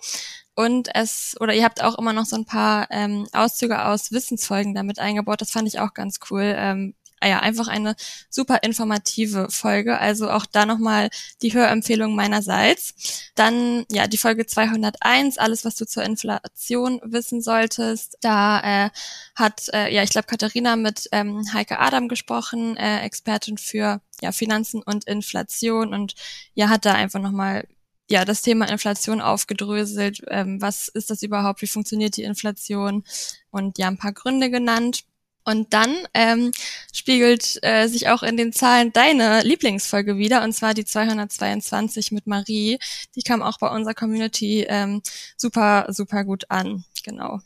Und 0.58 0.88
es, 0.92 1.36
oder 1.38 1.54
ihr 1.54 1.62
habt 1.62 1.84
auch 1.84 1.96
immer 1.98 2.12
noch 2.12 2.24
so 2.24 2.34
ein 2.34 2.44
paar 2.44 2.88
ähm, 2.90 3.28
Auszüge 3.32 3.84
aus 3.84 4.10
Wissensfolgen 4.10 4.74
damit 4.74 4.98
eingebaut. 4.98 5.40
Das 5.40 5.52
fand 5.52 5.68
ich 5.68 5.78
auch 5.78 5.94
ganz 5.94 6.18
cool. 6.32 6.52
Ähm, 6.56 6.94
ah 7.20 7.28
ja, 7.28 7.38
einfach 7.38 7.68
eine 7.68 7.94
super 8.28 8.64
informative 8.64 9.46
Folge. 9.50 10.00
Also 10.00 10.28
auch 10.28 10.46
da 10.46 10.66
nochmal 10.66 11.10
die 11.42 11.54
Hörempfehlung 11.54 12.16
meinerseits. 12.16 13.30
Dann, 13.36 13.84
ja, 13.88 14.08
die 14.08 14.18
Folge 14.18 14.46
201, 14.46 15.38
alles, 15.38 15.64
was 15.64 15.76
du 15.76 15.86
zur 15.86 16.02
Inflation 16.02 17.00
wissen 17.04 17.40
solltest. 17.40 18.18
Da 18.20 18.86
äh, 18.86 18.90
hat, 19.36 19.68
äh, 19.72 19.94
ja, 19.94 20.02
ich 20.02 20.10
glaube, 20.10 20.26
Katharina 20.26 20.74
mit 20.74 21.08
ähm, 21.12 21.44
Heike 21.52 21.78
Adam 21.78 22.08
gesprochen, 22.08 22.76
äh, 22.76 23.02
Expertin 23.02 23.58
für 23.58 24.00
ja, 24.20 24.32
Finanzen 24.32 24.82
und 24.82 25.04
Inflation 25.04 25.94
und 25.94 26.16
ja, 26.54 26.68
hat 26.68 26.84
da 26.84 26.94
einfach 26.94 27.20
nochmal 27.20 27.64
ja 28.08 28.24
das 28.24 28.42
Thema 28.42 28.68
Inflation 28.68 29.20
aufgedröselt. 29.20 30.22
Ähm, 30.28 30.60
was 30.60 30.88
ist 30.88 31.10
das 31.10 31.22
überhaupt? 31.22 31.62
Wie 31.62 31.66
funktioniert 31.66 32.16
die 32.16 32.24
Inflation? 32.24 33.04
Und 33.50 33.78
ja, 33.78 33.88
ein 33.88 33.98
paar 33.98 34.12
Gründe 34.12 34.50
genannt. 34.50 35.04
Und 35.44 35.72
dann 35.72 35.96
ähm, 36.12 36.52
spiegelt 36.92 37.58
äh, 37.62 37.86
sich 37.88 38.08
auch 38.10 38.22
in 38.22 38.36
den 38.36 38.52
Zahlen 38.52 38.92
deine 38.92 39.42
Lieblingsfolge 39.42 40.18
wieder, 40.18 40.44
und 40.44 40.52
zwar 40.52 40.74
die 40.74 40.84
222 40.84 42.12
mit 42.12 42.26
Marie. 42.26 42.78
Die 43.16 43.22
kam 43.22 43.42
auch 43.42 43.58
bei 43.58 43.68
unserer 43.68 43.94
Community 43.94 44.66
ähm, 44.68 45.00
super, 45.38 45.86
super 45.88 46.24
gut 46.24 46.50
an. 46.50 46.84
Genau. 47.02 47.40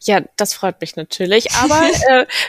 Ja, 0.00 0.22
das 0.36 0.54
freut 0.54 0.80
mich 0.80 0.96
natürlich. 0.96 1.50
Aber 1.62 1.82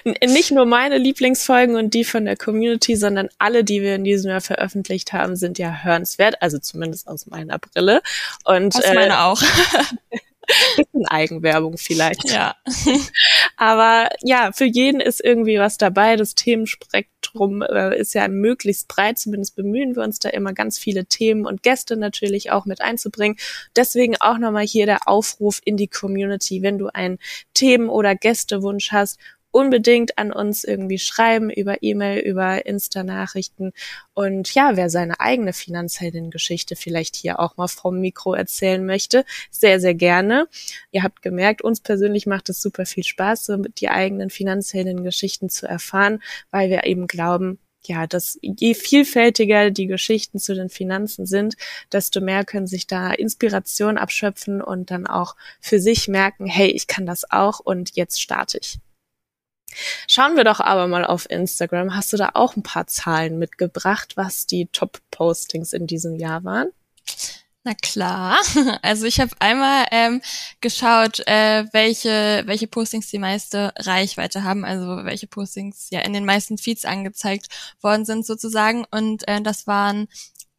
äh, 0.03 0.27
nicht 0.27 0.51
nur 0.51 0.65
meine 0.65 0.97
Lieblingsfolgen 0.97 1.75
und 1.75 1.93
die 1.93 2.03
von 2.03 2.25
der 2.25 2.37
Community, 2.37 2.95
sondern 2.95 3.29
alle, 3.37 3.63
die 3.63 3.81
wir 3.81 3.95
in 3.95 4.03
diesem 4.03 4.31
Jahr 4.31 4.41
veröffentlicht 4.41 5.13
haben, 5.13 5.35
sind 5.35 5.57
ja 5.57 5.83
hörenswert. 5.83 6.41
Also 6.41 6.59
zumindest 6.59 7.07
aus 7.07 7.27
meiner 7.27 7.59
Brille. 7.59 8.01
Und 8.45 8.75
aus 8.75 8.93
meiner 8.93 9.15
äh, 9.15 9.17
auch. 9.17 9.41
bisschen 10.77 11.05
Eigenwerbung 11.07 11.77
vielleicht. 11.77 12.29
Ja. 12.29 12.55
Aber 13.57 14.09
ja, 14.21 14.51
für 14.51 14.65
jeden 14.65 15.01
ist 15.01 15.23
irgendwie 15.23 15.59
was 15.59 15.77
dabei. 15.77 16.15
Das 16.15 16.35
Themenspektrum 16.35 17.18
äh, 17.35 17.99
ist 17.99 18.13
ja 18.13 18.27
möglichst 18.27 18.87
breit. 18.87 19.17
Zumindest 19.17 19.55
bemühen 19.55 19.95
wir 19.95 20.03
uns 20.03 20.19
da 20.19 20.29
immer 20.29 20.53
ganz 20.53 20.77
viele 20.77 21.05
Themen 21.05 21.45
und 21.45 21.63
Gäste 21.63 21.97
natürlich 21.97 22.51
auch 22.51 22.65
mit 22.65 22.81
einzubringen. 22.81 23.37
Deswegen 23.75 24.15
auch 24.19 24.37
nochmal 24.37 24.65
hier 24.65 24.85
der 24.85 25.07
Aufruf 25.07 25.61
in 25.65 25.77
die 25.77 25.87
Community. 25.87 26.61
Wenn 26.61 26.77
du 26.77 26.87
einen 26.87 27.19
Themen- 27.53 27.89
oder 27.89 28.15
Gästewunsch 28.15 28.91
hast 28.91 29.19
unbedingt 29.51 30.17
an 30.17 30.31
uns 30.31 30.63
irgendwie 30.63 30.99
schreiben 30.99 31.49
über 31.49 31.81
E-Mail, 31.81 32.19
über 32.19 32.65
Insta-Nachrichten. 32.65 33.73
Und 34.13 34.53
ja, 34.53 34.75
wer 34.75 34.89
seine 34.89 35.19
eigene 35.19 35.53
Finanzheldin-Geschichte 35.53 36.75
vielleicht 36.75 37.15
hier 37.15 37.39
auch 37.39 37.57
mal 37.57 37.67
vom 37.67 37.99
Mikro 37.99 38.33
erzählen 38.33 38.85
möchte, 38.85 39.25
sehr, 39.49 39.79
sehr 39.79 39.95
gerne. 39.95 40.47
Ihr 40.91 41.03
habt 41.03 41.21
gemerkt, 41.21 41.61
uns 41.61 41.81
persönlich 41.81 42.27
macht 42.27 42.49
es 42.49 42.61
super 42.61 42.85
viel 42.85 43.03
Spaß, 43.03 43.45
so 43.45 43.57
die 43.57 43.89
eigenen 43.89 44.29
Finanzheldinnen-Geschichten 44.29 45.49
zu 45.49 45.67
erfahren, 45.67 46.21
weil 46.51 46.69
wir 46.69 46.83
eben 46.85 47.07
glauben, 47.07 47.59
ja, 47.83 48.07
dass 48.07 48.37
je 48.41 48.73
vielfältiger 48.73 49.71
die 49.71 49.87
Geschichten 49.87 50.37
zu 50.37 50.53
den 50.53 50.69
Finanzen 50.69 51.25
sind, 51.25 51.55
desto 51.91 52.21
mehr 52.21 52.43
können 52.43 52.67
sich 52.67 52.87
da 52.87 53.11
Inspiration 53.11 53.97
abschöpfen 53.97 54.61
und 54.61 54.91
dann 54.91 55.07
auch 55.07 55.35
für 55.61 55.79
sich 55.79 56.07
merken, 56.07 56.45
hey, 56.45 56.67
ich 56.67 56.87
kann 56.87 57.05
das 57.05 57.31
auch 57.31 57.59
und 57.59 57.95
jetzt 57.95 58.21
starte 58.21 58.59
ich. 58.61 58.79
Schauen 60.07 60.35
wir 60.35 60.43
doch 60.43 60.59
aber 60.59 60.87
mal 60.87 61.05
auf 61.05 61.29
Instagram. 61.29 61.95
Hast 61.95 62.13
du 62.13 62.17
da 62.17 62.31
auch 62.33 62.55
ein 62.55 62.63
paar 62.63 62.87
Zahlen 62.87 63.39
mitgebracht, 63.39 64.17
was 64.17 64.45
die 64.45 64.67
Top-Postings 64.67 65.73
in 65.73 65.87
diesem 65.87 66.15
Jahr 66.15 66.43
waren? 66.43 66.69
Na 67.63 67.73
klar. 67.73 68.39
Also 68.81 69.05
ich 69.05 69.19
habe 69.19 69.31
einmal 69.39 69.85
ähm, 69.91 70.21
geschaut, 70.61 71.19
äh, 71.27 71.65
welche, 71.73 72.43
welche 72.45 72.67
Postings 72.67 73.09
die 73.09 73.19
meiste 73.19 73.73
Reichweite 73.77 74.43
haben, 74.43 74.65
also 74.65 75.03
welche 75.03 75.27
Postings 75.27 75.89
ja 75.91 75.99
in 75.99 76.13
den 76.13 76.25
meisten 76.25 76.57
Feeds 76.57 76.85
angezeigt 76.85 77.47
worden 77.81 78.05
sind 78.05 78.25
sozusagen. 78.25 78.85
Und 78.89 79.27
äh, 79.27 79.41
das 79.41 79.67
waren 79.67 80.07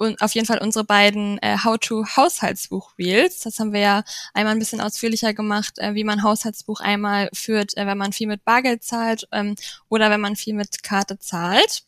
und 0.01 0.23
auf 0.23 0.35
jeden 0.35 0.47
Fall 0.47 0.59
unsere 0.63 0.85
beiden 0.85 1.37
äh, 1.43 1.59
How-to-Haushaltsbuch-Reels. 1.63 3.41
Das 3.41 3.59
haben 3.59 3.75
wir 3.75 3.81
ja 3.81 4.05
einmal 4.33 4.55
ein 4.55 4.59
bisschen 4.59 4.81
ausführlicher 4.81 5.35
gemacht, 5.35 5.79
äh, 5.79 5.95
wie 5.95 6.05
man 6.05 6.23
Haushaltsbuch 6.23 6.81
einmal 6.81 7.29
führt, 7.35 7.77
äh, 7.77 7.85
wenn 7.85 7.99
man 7.99 8.15
viel 8.15 8.27
mit 8.27 8.43
Bargeld 8.43 8.83
zahlt 8.83 9.29
ähm, 9.31 9.57
oder 9.91 10.09
wenn 10.11 10.23
man 10.23 10.37
viel 10.37 10.55
mit 10.55 10.83
Karte 10.83 11.19
zahlt. 11.19 11.85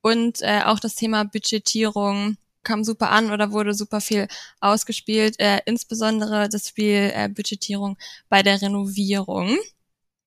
Und 0.00 0.40
äh, 0.40 0.62
auch 0.64 0.80
das 0.80 0.94
Thema 0.94 1.24
Budgetierung 1.24 2.38
kam 2.62 2.84
super 2.84 3.10
an 3.10 3.30
oder 3.30 3.52
wurde 3.52 3.74
super 3.74 4.00
viel 4.00 4.28
ausgespielt, 4.60 5.38
äh, 5.38 5.60
insbesondere 5.66 6.48
das 6.48 6.68
Spiel 6.68 7.12
äh, 7.14 7.28
Budgetierung 7.28 7.98
bei 8.30 8.42
der 8.42 8.62
Renovierung. 8.62 9.58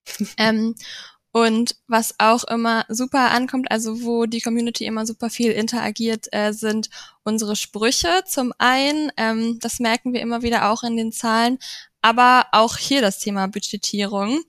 ähm, 0.37 0.75
und 1.35 1.75
was 1.87 2.15
auch 2.17 2.45
immer 2.45 2.85
super 2.87 3.31
ankommt, 3.31 3.69
also 3.69 4.03
wo 4.03 4.25
die 4.25 4.39
Community 4.39 4.85
immer 4.85 5.05
super 5.05 5.29
viel 5.29 5.51
interagiert, 5.51 6.27
äh, 6.31 6.53
sind 6.53 6.89
unsere 7.25 7.57
Sprüche. 7.57 8.23
Zum 8.25 8.53
einen, 8.57 9.11
ähm, 9.17 9.59
das 9.59 9.81
merken 9.81 10.13
wir 10.13 10.21
immer 10.21 10.43
wieder 10.43 10.71
auch 10.71 10.83
in 10.83 10.95
den 10.95 11.11
Zahlen, 11.11 11.57
aber 12.01 12.45
auch 12.53 12.77
hier 12.77 13.01
das 13.01 13.19
Thema 13.19 13.49
Budgetierung. 13.49 14.43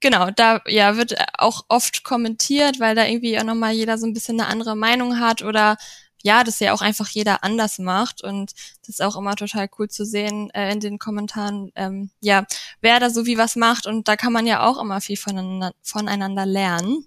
Genau, 0.00 0.30
da 0.30 0.60
ja 0.66 0.98
wird 0.98 1.14
auch 1.38 1.64
oft 1.70 2.04
kommentiert, 2.04 2.80
weil 2.80 2.94
da 2.94 3.06
irgendwie 3.06 3.38
auch 3.38 3.44
nochmal 3.44 3.72
jeder 3.72 3.96
so 3.96 4.06
ein 4.06 4.12
bisschen 4.12 4.38
eine 4.38 4.50
andere 4.50 4.76
Meinung 4.76 5.18
hat 5.18 5.40
oder 5.40 5.78
ja, 6.26 6.42
das 6.42 6.58
ja 6.58 6.72
auch 6.72 6.80
einfach 6.82 7.08
jeder 7.08 7.44
anders 7.44 7.78
macht 7.78 8.20
und 8.20 8.50
das 8.80 8.88
ist 8.88 9.02
auch 9.02 9.14
immer 9.14 9.36
total 9.36 9.68
cool 9.78 9.88
zu 9.88 10.04
sehen 10.04 10.50
äh, 10.50 10.72
in 10.72 10.80
den 10.80 10.98
Kommentaren, 10.98 11.70
ähm, 11.76 12.10
ja, 12.20 12.44
wer 12.80 12.98
da 12.98 13.10
so 13.10 13.26
wie 13.26 13.38
was 13.38 13.54
macht 13.54 13.86
und 13.86 14.08
da 14.08 14.16
kann 14.16 14.32
man 14.32 14.44
ja 14.44 14.66
auch 14.66 14.80
immer 14.80 15.00
viel 15.00 15.16
voneinander, 15.16 15.72
voneinander 15.82 16.44
lernen. 16.44 17.06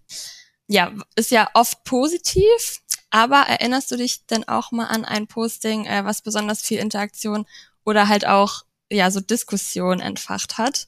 Ja, 0.68 0.94
ist 1.18 1.32
ja 1.32 1.50
oft 1.54 1.84
positiv, 1.84 2.82
aber 3.10 3.40
erinnerst 3.40 3.92
du 3.92 3.98
dich 3.98 4.26
denn 4.26 4.48
auch 4.48 4.72
mal 4.72 4.86
an 4.86 5.04
ein 5.04 5.28
Posting, 5.28 5.86
äh, 5.86 6.06
was 6.06 6.22
besonders 6.22 6.62
viel 6.62 6.80
Interaktion 6.80 7.46
oder 7.84 8.08
halt 8.08 8.26
auch 8.26 8.64
ja 8.90 9.12
so 9.12 9.20
Diskussion 9.20 10.00
entfacht 10.00 10.58
hat? 10.58 10.88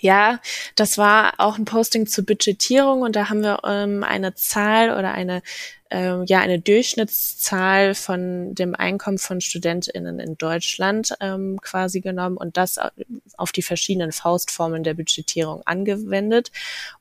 Ja, 0.00 0.40
das 0.76 0.98
war 0.98 1.34
auch 1.38 1.58
ein 1.58 1.64
Posting 1.64 2.06
zur 2.06 2.24
Budgetierung 2.24 3.02
und 3.02 3.16
da 3.16 3.28
haben 3.28 3.42
wir 3.42 3.60
ähm, 3.64 4.04
eine 4.04 4.34
Zahl 4.34 4.90
oder 4.90 5.12
eine 5.12 5.42
ähm, 5.90 6.24
ja 6.26 6.40
eine 6.40 6.60
Durchschnittszahl 6.60 7.94
von 7.94 8.54
dem 8.54 8.74
Einkommen 8.74 9.18
von 9.18 9.40
StudentInnen 9.40 10.18
in 10.20 10.36
Deutschland 10.36 11.14
ähm, 11.20 11.58
quasi 11.62 12.00
genommen 12.00 12.36
und 12.36 12.56
das 12.56 12.78
auf 13.36 13.52
die 13.52 13.62
verschiedenen 13.62 14.12
Faustformen 14.12 14.84
der 14.84 14.94
Budgetierung 14.94 15.62
angewendet. 15.64 16.50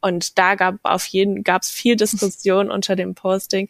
Und 0.02 0.38
da 0.38 0.56
gab 0.56 0.76
auf 0.84 1.06
jeden 1.08 1.44
gab 1.44 1.64
es 1.64 1.70
viel 1.70 1.96
Diskussion 1.98 2.72
unter 2.72 2.96
dem 2.96 3.14
Posting. 3.16 3.70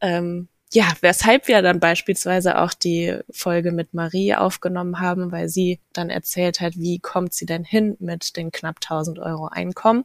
Ähm, 0.00 0.48
ja, 0.72 0.92
weshalb 1.00 1.48
wir 1.48 1.62
dann 1.62 1.80
beispielsweise 1.80 2.58
auch 2.58 2.72
die 2.72 3.18
Folge 3.30 3.72
mit 3.72 3.92
Marie 3.92 4.34
aufgenommen 4.36 5.00
haben, 5.00 5.32
weil 5.32 5.48
sie 5.48 5.80
dann 5.92 6.10
erzählt 6.10 6.60
hat, 6.60 6.76
wie 6.76 7.00
kommt 7.00 7.34
sie 7.34 7.46
denn 7.46 7.64
hin 7.64 7.96
mit 7.98 8.36
den 8.36 8.52
knapp 8.52 8.76
1000 8.76 9.18
Euro 9.18 9.48
Einkommen. 9.48 10.04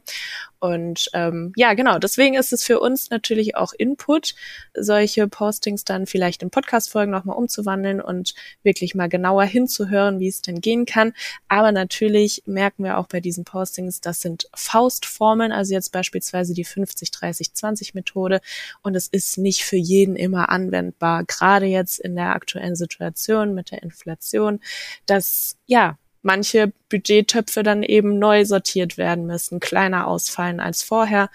Und 0.58 1.10
ähm, 1.12 1.52
ja, 1.54 1.74
genau, 1.74 1.98
deswegen 1.98 2.34
ist 2.34 2.52
es 2.52 2.64
für 2.64 2.80
uns 2.80 3.10
natürlich 3.10 3.56
auch 3.56 3.72
Input, 3.72 4.34
solche 4.74 5.28
Postings 5.28 5.84
dann 5.84 6.06
vielleicht 6.06 6.42
in 6.42 6.50
Podcast-Folgen 6.50 7.12
nochmal 7.12 7.36
umzuwandeln 7.36 8.00
und 8.00 8.34
wirklich 8.62 8.94
mal 8.94 9.08
genauer 9.08 9.44
hinzuhören, 9.44 10.18
wie 10.18 10.28
es 10.28 10.42
denn 10.42 10.60
gehen 10.60 10.86
kann. 10.86 11.12
Aber 11.46 11.70
natürlich 11.70 12.42
merken 12.46 12.84
wir 12.84 12.98
auch 12.98 13.06
bei 13.06 13.20
diesen 13.20 13.44
Postings, 13.44 14.00
das 14.00 14.20
sind 14.20 14.48
Faustformeln, 14.54 15.52
also 15.52 15.74
jetzt 15.74 15.92
beispielsweise 15.92 16.54
die 16.54 16.66
50-30-20-Methode. 16.66 18.40
Und 18.82 18.96
es 18.96 19.06
ist 19.06 19.38
nicht 19.38 19.62
für 19.62 19.76
jeden 19.76 20.16
immer 20.16 20.48
anwendbar, 20.56 21.24
gerade 21.24 21.66
jetzt 21.66 21.98
in 22.00 22.16
der 22.16 22.34
aktuellen 22.34 22.76
Situation 22.76 23.54
mit 23.54 23.70
der 23.70 23.82
Inflation, 23.82 24.60
dass 25.04 25.58
ja 25.66 25.98
manche 26.22 26.72
Budgettöpfe 26.88 27.62
dann 27.62 27.82
eben 27.82 28.18
neu 28.18 28.44
sortiert 28.44 28.96
werden 28.96 29.26
müssen, 29.26 29.60
kleiner 29.60 30.06
ausfallen 30.06 30.60
als 30.60 30.82
vorher 30.82 31.28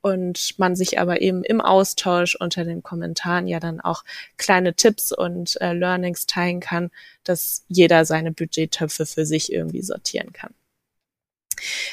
und 0.00 0.58
man 0.58 0.76
sich 0.76 0.98
aber 1.00 1.20
eben 1.20 1.42
im 1.42 1.60
Austausch 1.60 2.36
unter 2.36 2.64
den 2.64 2.82
Kommentaren 2.82 3.48
ja 3.48 3.60
dann 3.60 3.80
auch 3.80 4.04
kleine 4.36 4.74
Tipps 4.74 5.12
und 5.12 5.60
äh, 5.60 5.72
Learnings 5.72 6.26
teilen 6.26 6.60
kann, 6.60 6.90
dass 7.24 7.64
jeder 7.68 8.04
seine 8.04 8.32
Budgettöpfe 8.32 9.06
für 9.06 9.26
sich 9.26 9.52
irgendwie 9.52 9.82
sortieren 9.82 10.32
kann. 10.32 10.54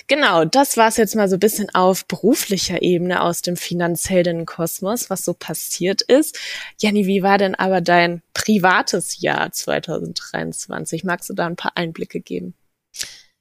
Genau, 0.08 0.46
das 0.46 0.78
war 0.78 0.88
es 0.88 0.98
jetzt 0.98 1.16
mal 1.16 1.30
so 1.30 1.36
ein 1.36 1.40
bisschen 1.40 1.70
auf 1.74 2.06
beruflicher 2.06 2.82
Ebene 2.82 3.22
aus 3.22 3.42
dem 3.42 3.58
Finanzheldenkosmos, 3.58 5.10
was 5.10 5.26
so 5.26 5.34
passiert 5.34 6.02
ist. 6.02 6.40
Janni, 6.80 7.08
wie 7.08 7.24
war 7.24 7.38
denn 7.38 7.56
aber 7.56 7.82
dein 7.82 8.22
privates 8.34 9.22
Jahr 9.22 9.52
2023? 9.52 11.04
Magst 11.04 11.30
du 11.30 11.34
da 11.34 11.46
ein 11.48 11.56
paar 11.56 11.76
Einblicke 11.76 12.20
geben? 12.20 12.54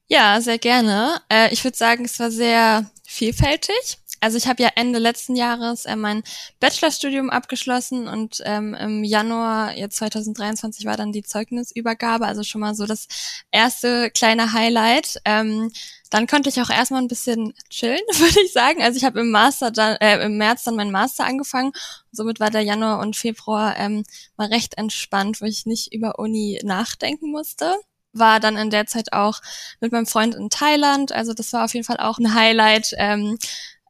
Ja, 0.07 0.41
sehr 0.41 0.59
gerne. 0.59 1.21
Äh, 1.31 1.53
ich 1.53 1.65
würde 1.65 1.77
sagen, 1.77 2.05
es 2.05 2.21
war 2.21 2.31
sehr 2.31 2.91
vielfältig 3.07 3.99
also 4.25 4.39
ich 4.39 4.47
habe 4.47 4.63
ja 4.63 4.71
Ende 4.75 4.99
letzten 4.99 5.37
Jahres 5.37 5.85
äh, 5.85 5.97
mein 5.97 6.23
Bachelorstudium 6.59 7.29
abgeschlossen 7.29 8.09
und 8.09 8.41
ähm, 8.47 8.73
im 8.73 9.05
Januar 9.05 9.77
jetzt 9.77 9.97
2023 9.97 10.87
war 10.87 10.97
dann 10.97 11.13
die 11.13 11.23
Zeugnisübergabe, 11.23 12.25
also 12.25 12.43
schon 12.43 12.63
mal 12.63 12.75
so 12.75 12.87
das 12.87 13.07
erste 13.51 14.11
kleine 14.11 14.55
Highlight. 14.55 15.21
Ähm, 15.27 15.71
dann 16.15 16.29
konnte 16.29 16.49
ich 16.49 16.61
auch 16.63 16.71
erstmal 16.71 17.03
ein 17.03 17.09
bisschen 17.09 17.55
chillen, 17.71 17.99
würde 18.19 18.41
ich 18.45 18.53
sagen. 18.53 18.81
Also 18.81 18.97
ich 18.97 19.05
habe 19.05 19.19
im 19.19 19.33
Master 19.33 19.73
dann, 19.73 19.97
äh, 19.97 20.25
im 20.25 20.39
März 20.39 20.63
dann 20.63 20.77
meinen 20.77 20.93
Master 20.93 21.25
angefangen. 21.25 21.73
Somit 22.13 22.39
war 22.39 22.51
der 22.51 22.61
Januar 22.61 23.01
und 23.01 23.17
Februar 23.17 23.77
ähm, 23.77 24.05
mal 24.37 24.47
recht 24.47 24.79
entspannt, 24.79 25.41
wo 25.41 25.45
ich 25.45 25.67
nicht 25.67 25.93
über 25.93 26.21
Uni 26.21 26.61
nachdenken 26.63 27.33
musste 27.33 27.75
war 28.17 28.39
dann 28.39 28.57
in 28.57 28.71
der 28.71 28.87
Zeit 28.87 29.13
auch 29.13 29.41
mit 29.81 29.91
meinem 29.91 30.07
Freund 30.07 30.37
in 30.37 30.49
Thailand. 30.49 31.11
Also 31.11 31.35
das 31.35 31.53
war 31.53 31.65
auf 31.65 31.75
jeden 31.75 31.85
Fall 31.85 31.97
auch 31.97 32.19
ein 32.19 32.33
Highlight. 32.33 32.93
Ähm, 32.97 33.37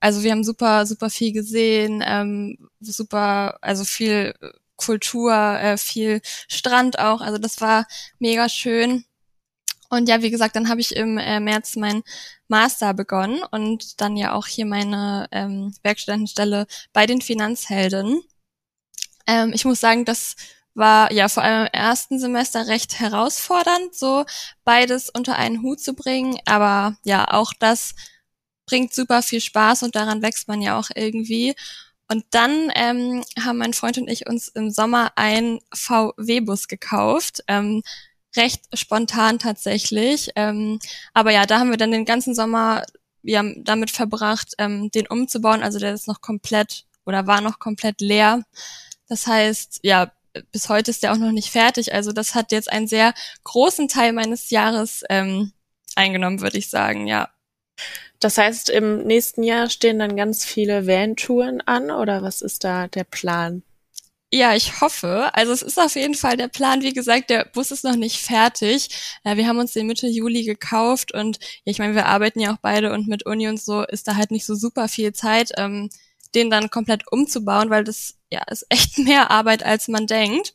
also 0.01 0.23
wir 0.23 0.31
haben 0.31 0.45
super, 0.45 0.87
super 0.87 1.11
viel 1.11 1.33
gesehen, 1.33 2.03
ähm, 2.03 2.71
super, 2.81 3.59
also 3.61 3.85
viel 3.85 4.35
Kultur, 4.77 5.35
äh, 5.35 5.77
viel 5.77 6.23
Strand 6.49 6.99
auch. 6.99 7.21
Also 7.21 7.37
das 7.37 7.61
war 7.61 7.87
mega 8.19 8.49
schön. 8.49 9.05
Und 9.95 10.09
ja, 10.09 10.23
wie 10.23 10.31
gesagt, 10.31 10.57
dann 10.57 10.69
habe 10.69 10.81
ich 10.81 10.97
im 10.97 11.19
äh, 11.19 11.41
März 11.41 11.77
mein 11.77 12.03
Master 12.49 12.95
begonnen 12.95 13.41
und 13.51 14.01
dann 14.01 14.17
ja 14.17 14.33
auch 14.33 14.47
hier 14.47 14.67
meine 14.67 15.29
ähm, 15.33 15.75
Werkstudentenstelle 15.83 16.67
bei 16.93 17.07
den 17.07 17.21
Finanzhelden. 17.21 18.23
Ähm, 19.27 19.53
ich 19.55 19.65
muss 19.65 19.81
sagen, 19.81 20.05
das 20.05 20.37
war 20.75 21.13
ja 21.13 21.29
vor 21.29 21.43
allem 21.43 21.67
im 21.67 21.73
ersten 21.73 22.19
Semester 22.19 22.67
recht 22.67 22.99
herausfordernd, 22.99 23.95
so 23.95 24.25
beides 24.65 25.09
unter 25.09 25.37
einen 25.37 25.63
Hut 25.63 25.81
zu 25.81 25.95
bringen. 25.95 26.39
Aber 26.47 26.97
ja, 27.05 27.31
auch 27.31 27.53
das 27.59 27.95
bringt 28.67 28.95
super 28.95 29.23
viel 29.23 29.41
Spaß 29.41 29.85
und 29.85 29.95
daran 29.95 30.23
wächst 30.23 30.49
man 30.49 30.61
ja 30.63 30.79
auch 30.79 30.91
irgendwie. 30.95 31.55
Und 32.11 32.25
dann 32.31 32.71
ähm, 32.75 33.25
haben 33.41 33.59
mein 33.59 33.73
Freund 33.73 33.99
und 33.99 34.09
ich 34.09 34.27
uns 34.27 34.49
im 34.49 34.71
Sommer 34.71 35.13
ein 35.17 35.61
VW-Bus 35.73 36.69
gekauft. 36.69 37.43
Ähm, 37.49 37.83
recht 38.37 38.65
spontan 38.75 39.39
tatsächlich. 39.39 40.31
Ähm, 40.37 40.79
aber 41.13 41.33
ja, 41.33 41.47
da 41.47 41.59
haben 41.59 41.71
wir 41.71 41.77
dann 41.77 41.93
den 41.93 42.05
ganzen 42.05 42.35
Sommer 42.35 42.85
ja, 43.23 43.43
damit 43.57 43.91
verbracht, 43.91 44.55
ähm, 44.59 44.91
den 44.91 45.07
umzubauen. 45.07 45.63
Also 45.63 45.79
der 45.79 45.95
ist 45.95 46.09
noch 46.09 46.21
komplett 46.21 46.85
oder 47.07 47.27
war 47.27 47.41
noch 47.41 47.59
komplett 47.59 48.01
leer. 48.01 48.43
Das 49.09 49.27
heißt, 49.27 49.81
ja, 49.83 50.13
bis 50.53 50.69
heute 50.69 50.91
ist 50.91 51.03
der 51.03 51.13
auch 51.13 51.19
noch 51.19 51.33
nicht 51.33 51.51
fertig. 51.51 51.95
Also 51.95 52.13
das 52.13 52.35
hat 52.35 52.53
jetzt 52.53 52.71
einen 52.71 52.87
sehr 52.87 53.15
großen 53.45 53.89
Teil 53.89 54.13
meines 54.13 54.51
Jahres 54.51 55.05
ähm, 55.09 55.53
eingenommen, 55.97 56.41
würde 56.41 56.59
ich 56.59 56.71
sagen, 56.71 57.07
ja. 57.07 57.31
Das 58.21 58.39
heißt, 58.39 58.71
im 58.71 59.05
nächsten 59.05 59.43
Jahr 59.43 59.69
stehen 59.69 59.99
dann 59.99 60.17
ganz 60.17 60.45
viele 60.45 60.87
Van-Touren 60.87 61.61
an 61.61 61.91
oder 61.91 62.23
was 62.23 62.43
ist 62.43 62.65
da 62.65 62.89
der 62.89 63.05
Plan? 63.05 63.63
Ja, 64.33 64.55
ich 64.57 64.81
hoffe. 64.81 65.31
Also 65.35 65.53
es 65.53 65.63
ist 65.63 65.79
auf 65.79 65.95
jeden 65.95 66.15
Fall 66.15 66.37
der 66.37 66.49
Plan. 66.49 66.83
Wie 66.83 66.93
gesagt, 66.93 67.31
der 67.31 67.45
Bus 67.45 67.71
ist 67.71 67.85
noch 67.85 67.95
nicht 67.95 68.19
fertig. 68.21 68.89
Äh, 69.23 69.37
wir 69.37 69.47
haben 69.47 69.59
uns 69.59 69.73
den 69.73 69.87
Mitte 69.87 70.09
Juli 70.09 70.45
gekauft 70.45 71.15
und 71.15 71.39
ich 71.65 71.79
meine, 71.79 71.95
wir 71.95 72.07
arbeiten 72.07 72.41
ja 72.41 72.53
auch 72.53 72.59
beide 72.61 72.93
und 72.93 73.07
mit 73.07 73.25
Uni 73.27 73.47
und 73.49 73.61
so 73.61 73.83
ist 73.85 74.09
da 74.09 74.17
halt 74.17 74.31
nicht 74.33 74.45
so 74.45 74.55
super 74.57 74.89
viel 74.89 75.13
Zeit, 75.13 75.53
ähm, 75.57 75.89
den 76.35 76.51
dann 76.51 76.69
komplett 76.71 77.11
umzubauen, 77.13 77.71
weil 77.71 77.85
das 77.85 78.17
ja 78.31 78.43
ist 78.51 78.67
echt 78.71 78.99
mehr 79.05 79.31
Arbeit, 79.31 79.63
als 79.63 79.87
man 79.89 80.07
denkt. 80.07 80.55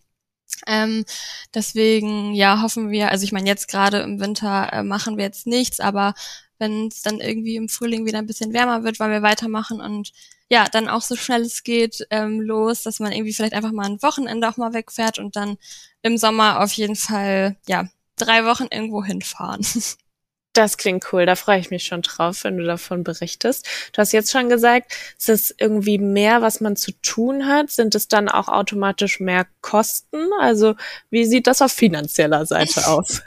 Ähm, 0.67 1.05
deswegen, 1.53 2.33
ja, 2.33 2.61
hoffen 2.61 2.89
wir, 2.91 3.11
also 3.11 3.23
ich 3.23 3.31
meine, 3.31 3.47
jetzt 3.47 3.67
gerade 3.69 3.99
im 3.99 4.19
Winter 4.19 4.69
äh, 4.73 4.83
machen 4.83 5.17
wir 5.17 5.25
jetzt 5.25 5.47
nichts, 5.47 5.79
aber 5.79 6.13
wenn 6.57 6.87
es 6.87 7.01
dann 7.01 7.21
irgendwie 7.21 7.55
im 7.55 7.69
Frühling 7.69 8.05
wieder 8.05 8.19
ein 8.19 8.27
bisschen 8.27 8.53
wärmer 8.53 8.83
wird, 8.83 8.99
wollen 8.99 9.11
wir 9.11 9.21
weitermachen 9.21 9.79
und 9.81 10.11
ja, 10.49 10.65
dann 10.65 10.89
auch 10.89 11.01
so 11.01 11.15
schnell 11.15 11.41
es 11.41 11.63
geht 11.63 12.07
ähm, 12.09 12.41
los, 12.41 12.83
dass 12.83 12.99
man 12.99 13.11
irgendwie 13.11 13.33
vielleicht 13.33 13.53
einfach 13.53 13.71
mal 13.71 13.85
ein 13.85 14.01
Wochenende 14.01 14.49
auch 14.49 14.57
mal 14.57 14.73
wegfährt 14.73 15.19
und 15.19 15.35
dann 15.35 15.57
im 16.01 16.17
Sommer 16.17 16.61
auf 16.61 16.71
jeden 16.73 16.95
Fall, 16.95 17.57
ja, 17.67 17.87
drei 18.15 18.45
Wochen 18.45 18.67
irgendwo 18.71 19.03
hinfahren. 19.03 19.65
Das 20.53 20.77
klingt 20.77 21.05
cool, 21.13 21.27
da 21.27 21.35
freue 21.35 21.59
ich 21.59 21.69
mich 21.69 21.83
schon 21.83 22.01
drauf, 22.01 22.43
wenn 22.43 22.57
du 22.57 22.65
davon 22.65 23.03
berichtest. 23.03 23.67
Du 23.93 23.99
hast 23.99 24.11
jetzt 24.13 24.31
schon 24.31 24.49
gesagt, 24.49 24.93
ist 25.17 25.29
es 25.29 25.55
irgendwie 25.57 25.99
mehr, 25.99 26.41
was 26.41 26.59
man 26.59 26.75
zu 26.75 26.91
tun 27.03 27.45
hat? 27.45 27.69
Sind 27.69 27.93
es 27.93 28.07
dann 28.07 28.29
auch 28.29 28.47
automatisch 28.47 29.19
mehr 29.19 29.45
Kosten? 29.61 30.17
Also 30.39 30.73
wie 31.11 31.25
sieht 31.25 31.45
das 31.45 31.61
auf 31.61 31.71
finanzieller 31.71 32.47
Seite 32.47 32.87
aus? 32.87 33.21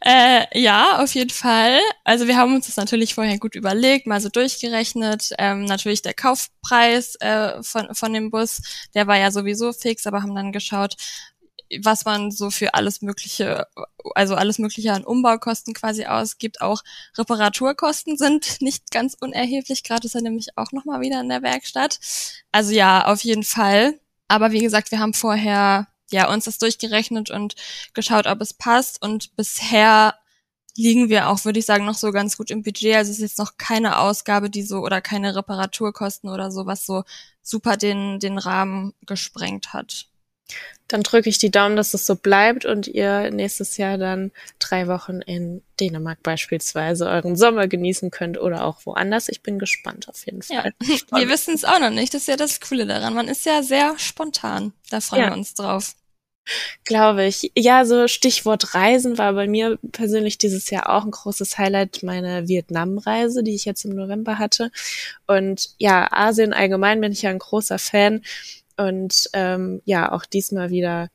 äh, 0.00 0.44
ja, 0.58 1.02
auf 1.02 1.12
jeden 1.14 1.30
Fall. 1.30 1.80
Also 2.04 2.28
wir 2.28 2.36
haben 2.36 2.54
uns 2.54 2.66
das 2.66 2.76
natürlich 2.76 3.16
vorher 3.16 3.38
gut 3.38 3.56
überlegt, 3.56 4.06
mal 4.06 4.20
so 4.20 4.28
durchgerechnet. 4.28 5.30
Ähm, 5.38 5.64
natürlich 5.64 6.02
der 6.02 6.14
Kaufpreis 6.14 7.16
äh, 7.16 7.60
von, 7.64 7.92
von 7.92 8.12
dem 8.12 8.30
Bus, 8.30 8.62
der 8.94 9.08
war 9.08 9.18
ja 9.18 9.32
sowieso 9.32 9.72
fix, 9.72 10.06
aber 10.06 10.22
haben 10.22 10.34
dann 10.36 10.52
geschaut, 10.52 10.94
was 11.82 12.04
man 12.04 12.30
so 12.30 12.50
für 12.50 12.74
alles 12.74 13.02
Mögliche, 13.02 13.66
also 14.14 14.34
alles 14.34 14.58
Mögliche 14.58 14.92
an 14.92 15.04
Umbaukosten 15.04 15.74
quasi 15.74 16.06
ausgibt. 16.06 16.60
Auch 16.60 16.82
Reparaturkosten 17.16 18.16
sind 18.16 18.60
nicht 18.60 18.90
ganz 18.90 19.16
unerheblich. 19.18 19.82
Gerade 19.82 20.06
ist 20.06 20.14
er 20.14 20.22
nämlich 20.22 20.56
auch 20.56 20.72
nochmal 20.72 21.00
wieder 21.00 21.20
in 21.20 21.28
der 21.28 21.42
Werkstatt. 21.42 21.98
Also 22.52 22.72
ja, 22.72 23.06
auf 23.06 23.22
jeden 23.22 23.44
Fall. 23.44 23.98
Aber 24.28 24.52
wie 24.52 24.60
gesagt, 24.60 24.90
wir 24.90 24.98
haben 24.98 25.14
vorher 25.14 25.88
ja 26.10 26.32
uns 26.32 26.44
das 26.44 26.58
durchgerechnet 26.58 27.30
und 27.30 27.54
geschaut, 27.94 28.26
ob 28.26 28.40
es 28.40 28.54
passt. 28.54 29.02
Und 29.02 29.34
bisher 29.36 30.14
liegen 30.76 31.08
wir 31.08 31.28
auch, 31.28 31.44
würde 31.44 31.58
ich 31.58 31.66
sagen, 31.66 31.84
noch 31.84 31.94
so 31.94 32.12
ganz 32.12 32.36
gut 32.36 32.50
im 32.50 32.62
Budget. 32.62 32.96
Also 32.96 33.10
es 33.10 33.18
ist 33.18 33.22
jetzt 33.22 33.38
noch 33.38 33.56
keine 33.56 33.98
Ausgabe, 33.98 34.50
die 34.50 34.62
so 34.62 34.80
oder 34.80 35.00
keine 35.00 35.34
Reparaturkosten 35.34 36.30
oder 36.30 36.50
so, 36.50 36.66
was 36.66 36.86
so 36.86 37.04
super 37.42 37.76
den, 37.76 38.20
den 38.20 38.38
Rahmen 38.38 38.92
gesprengt 39.06 39.72
hat. 39.72 40.08
Dann 40.88 41.02
drücke 41.02 41.28
ich 41.28 41.38
die 41.38 41.50
Daumen, 41.50 41.74
dass 41.74 41.94
es 41.94 42.06
so 42.06 42.14
bleibt 42.14 42.64
und 42.64 42.86
ihr 42.86 43.30
nächstes 43.32 43.76
Jahr 43.76 43.98
dann 43.98 44.30
drei 44.60 44.86
Wochen 44.86 45.20
in 45.20 45.62
Dänemark 45.80 46.22
beispielsweise 46.22 47.08
euren 47.08 47.34
Sommer 47.34 47.66
genießen 47.66 48.12
könnt 48.12 48.38
oder 48.38 48.64
auch 48.64 48.86
woanders. 48.86 49.28
Ich 49.28 49.42
bin 49.42 49.58
gespannt 49.58 50.08
auf 50.08 50.24
jeden 50.26 50.42
Fall. 50.42 50.72
Ja. 50.80 50.96
Wir 51.18 51.28
wissen 51.28 51.54
es 51.54 51.64
auch 51.64 51.80
noch 51.80 51.90
nicht. 51.90 52.14
Das 52.14 52.22
ist 52.22 52.28
ja 52.28 52.36
das 52.36 52.60
Coole 52.60 52.86
daran. 52.86 53.14
Man 53.14 53.28
ist 53.28 53.44
ja 53.46 53.62
sehr 53.62 53.98
spontan. 53.98 54.72
Da 54.90 55.00
freuen 55.00 55.22
ja. 55.22 55.28
wir 55.30 55.36
uns 55.36 55.54
drauf. 55.54 55.96
Glaube 56.84 57.24
ich. 57.24 57.50
Ja, 57.56 57.84
so 57.84 58.06
Stichwort 58.06 58.74
Reisen 58.74 59.18
war 59.18 59.32
bei 59.32 59.48
mir 59.48 59.78
persönlich 59.90 60.38
dieses 60.38 60.70
Jahr 60.70 60.88
auch 60.88 61.04
ein 61.04 61.10
großes 61.10 61.58
Highlight, 61.58 62.04
meine 62.04 62.46
Vietnam-Reise, 62.46 63.42
die 63.42 63.54
ich 63.54 63.64
jetzt 63.64 63.84
im 63.84 63.96
November 63.96 64.38
hatte. 64.38 64.70
Und 65.26 65.70
ja, 65.78 66.06
Asien 66.12 66.52
allgemein 66.52 67.00
bin 67.00 67.10
ich 67.10 67.22
ja 67.22 67.30
ein 67.30 67.40
großer 67.40 67.78
Fan. 67.78 68.22
Und 68.76 69.28
ähm, 69.32 69.80
ja, 69.84 70.12
auch 70.12 70.24
diesmal 70.26 70.70
wieder 70.70 71.08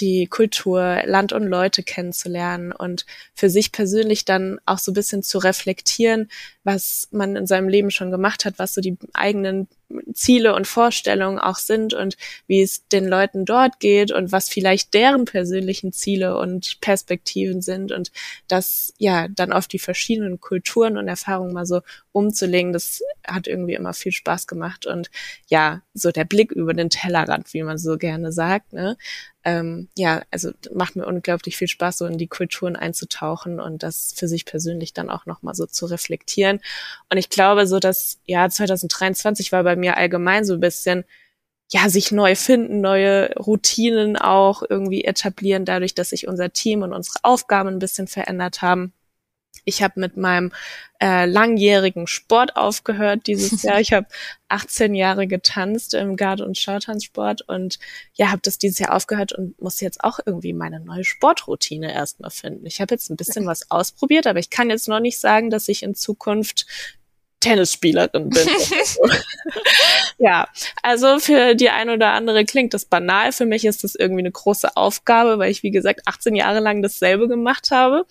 die 0.00 0.26
Kultur, 0.26 1.02
Land 1.04 1.32
und 1.32 1.44
Leute 1.46 1.82
kennenzulernen 1.82 2.72
und 2.72 3.04
für 3.34 3.50
sich 3.50 3.72
persönlich 3.72 4.24
dann 4.24 4.60
auch 4.64 4.78
so 4.78 4.92
ein 4.92 4.94
bisschen 4.94 5.22
zu 5.22 5.38
reflektieren, 5.38 6.30
was 6.64 7.08
man 7.10 7.36
in 7.36 7.46
seinem 7.46 7.68
Leben 7.68 7.90
schon 7.90 8.10
gemacht 8.10 8.44
hat, 8.44 8.58
was 8.58 8.74
so 8.74 8.80
die 8.80 8.96
eigenen 9.14 9.68
Ziele 10.12 10.54
und 10.54 10.66
Vorstellungen 10.66 11.38
auch 11.38 11.56
sind 11.56 11.94
und 11.94 12.16
wie 12.46 12.62
es 12.62 12.86
den 12.88 13.06
Leuten 13.06 13.44
dort 13.44 13.80
geht 13.80 14.12
und 14.12 14.32
was 14.32 14.48
vielleicht 14.48 14.92
deren 14.94 15.24
persönlichen 15.24 15.92
Ziele 15.92 16.38
und 16.38 16.80
Perspektiven 16.80 17.62
sind 17.62 17.92
und 17.92 18.12
das 18.48 18.92
ja 18.98 19.28
dann 19.28 19.52
auf 19.52 19.66
die 19.66 19.78
verschiedenen 19.78 20.40
Kulturen 20.40 20.98
und 20.98 21.08
Erfahrungen 21.08 21.54
mal 21.54 21.66
so 21.66 21.80
umzulegen, 22.12 22.72
das 22.72 23.02
hat 23.26 23.46
irgendwie 23.46 23.74
immer 23.74 23.94
viel 23.94 24.12
Spaß 24.12 24.46
gemacht 24.46 24.86
und 24.86 25.10
ja, 25.48 25.82
so 25.94 26.10
der 26.10 26.24
Blick 26.24 26.52
über 26.52 26.74
den 26.74 26.90
Tellerrand, 26.90 27.52
wie 27.54 27.62
man 27.62 27.78
so 27.78 27.96
gerne 27.96 28.32
sagt, 28.32 28.72
ne? 28.72 28.96
Ähm, 29.48 29.88
ja, 29.96 30.24
also 30.30 30.50
macht 30.74 30.94
mir 30.94 31.06
unglaublich 31.06 31.56
viel 31.56 31.68
Spaß, 31.68 31.96
so 31.98 32.04
in 32.04 32.18
die 32.18 32.26
Kulturen 32.26 32.76
einzutauchen 32.76 33.60
und 33.60 33.82
das 33.82 34.12
für 34.14 34.28
sich 34.28 34.44
persönlich 34.44 34.92
dann 34.92 35.08
auch 35.08 35.24
nochmal 35.24 35.54
so 35.54 35.64
zu 35.64 35.86
reflektieren. 35.86 36.60
Und 37.08 37.16
ich 37.16 37.30
glaube, 37.30 37.66
so 37.66 37.78
das 37.78 38.20
Jahr 38.26 38.50
2023 38.50 39.50
war 39.50 39.62
bei 39.64 39.74
mir 39.74 39.96
allgemein 39.96 40.44
so 40.44 40.52
ein 40.52 40.60
bisschen, 40.60 41.04
ja, 41.70 41.88
sich 41.88 42.12
neu 42.12 42.34
finden, 42.34 42.82
neue 42.82 43.34
Routinen 43.36 44.18
auch 44.18 44.62
irgendwie 44.68 45.04
etablieren, 45.04 45.64
dadurch, 45.64 45.94
dass 45.94 46.10
sich 46.10 46.28
unser 46.28 46.52
Team 46.52 46.82
und 46.82 46.92
unsere 46.92 47.20
Aufgaben 47.22 47.70
ein 47.70 47.78
bisschen 47.78 48.06
verändert 48.06 48.60
haben. 48.60 48.92
Ich 49.68 49.82
habe 49.82 50.00
mit 50.00 50.16
meinem 50.16 50.52
äh, 51.00 51.26
langjährigen 51.26 52.06
Sport 52.06 52.56
aufgehört 52.56 53.26
dieses 53.26 53.62
Jahr. 53.62 53.80
Ich 53.80 53.92
habe 53.92 54.06
18 54.48 54.94
Jahre 54.94 55.26
getanzt 55.26 55.94
im 55.94 56.16
Garde- 56.16 56.44
und 56.44 56.58
Schautanzsport 56.58 57.42
und 57.42 57.78
ja, 58.14 58.30
habe 58.30 58.40
das 58.42 58.58
dieses 58.58 58.78
Jahr 58.78 58.94
aufgehört 58.94 59.32
und 59.32 59.60
muss 59.60 59.80
jetzt 59.80 60.02
auch 60.02 60.18
irgendwie 60.24 60.52
meine 60.52 60.80
neue 60.80 61.04
Sportroutine 61.04 61.92
erstmal 61.92 62.30
finden. 62.30 62.66
Ich 62.66 62.80
habe 62.80 62.94
jetzt 62.94 63.10
ein 63.10 63.16
bisschen 63.16 63.46
was 63.46 63.70
ausprobiert, 63.70 64.26
aber 64.26 64.38
ich 64.38 64.50
kann 64.50 64.70
jetzt 64.70 64.88
noch 64.88 65.00
nicht 65.00 65.20
sagen, 65.20 65.50
dass 65.50 65.68
ich 65.68 65.82
in 65.82 65.94
Zukunft 65.94 66.66
Tennisspielerin 67.40 68.30
bin. 68.30 68.48
ja, 70.18 70.48
also 70.82 71.20
für 71.20 71.54
die 71.54 71.70
eine 71.70 71.94
oder 71.94 72.12
andere 72.12 72.44
klingt 72.44 72.74
das 72.74 72.84
banal. 72.84 73.32
Für 73.32 73.46
mich 73.46 73.64
ist 73.64 73.84
das 73.84 73.94
irgendwie 73.94 74.22
eine 74.22 74.32
große 74.32 74.76
Aufgabe, 74.76 75.38
weil 75.38 75.50
ich, 75.50 75.62
wie 75.62 75.70
gesagt, 75.70 76.02
18 76.06 76.34
Jahre 76.34 76.60
lang 76.60 76.82
dasselbe 76.82 77.28
gemacht 77.28 77.70
habe. 77.70 78.06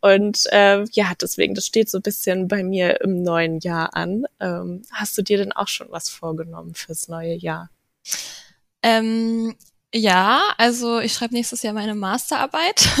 Und 0.00 0.44
äh, 0.52 0.84
ja, 0.92 1.12
deswegen, 1.20 1.54
das 1.54 1.66
steht 1.66 1.90
so 1.90 1.98
ein 1.98 2.02
bisschen 2.02 2.48
bei 2.48 2.62
mir 2.62 3.00
im 3.00 3.22
neuen 3.22 3.60
Jahr 3.60 3.96
an. 3.96 4.24
Ähm, 4.40 4.82
hast 4.92 5.16
du 5.16 5.22
dir 5.22 5.38
denn 5.38 5.52
auch 5.52 5.68
schon 5.68 5.88
was 5.90 6.10
vorgenommen 6.10 6.74
fürs 6.74 7.08
neue 7.08 7.34
Jahr? 7.34 7.70
Ähm, 8.82 9.56
ja, 9.94 10.42
also 10.58 11.00
ich 11.00 11.14
schreibe 11.14 11.34
nächstes 11.34 11.62
Jahr 11.62 11.72
meine 11.74 11.94
Masterarbeit. 11.94 12.88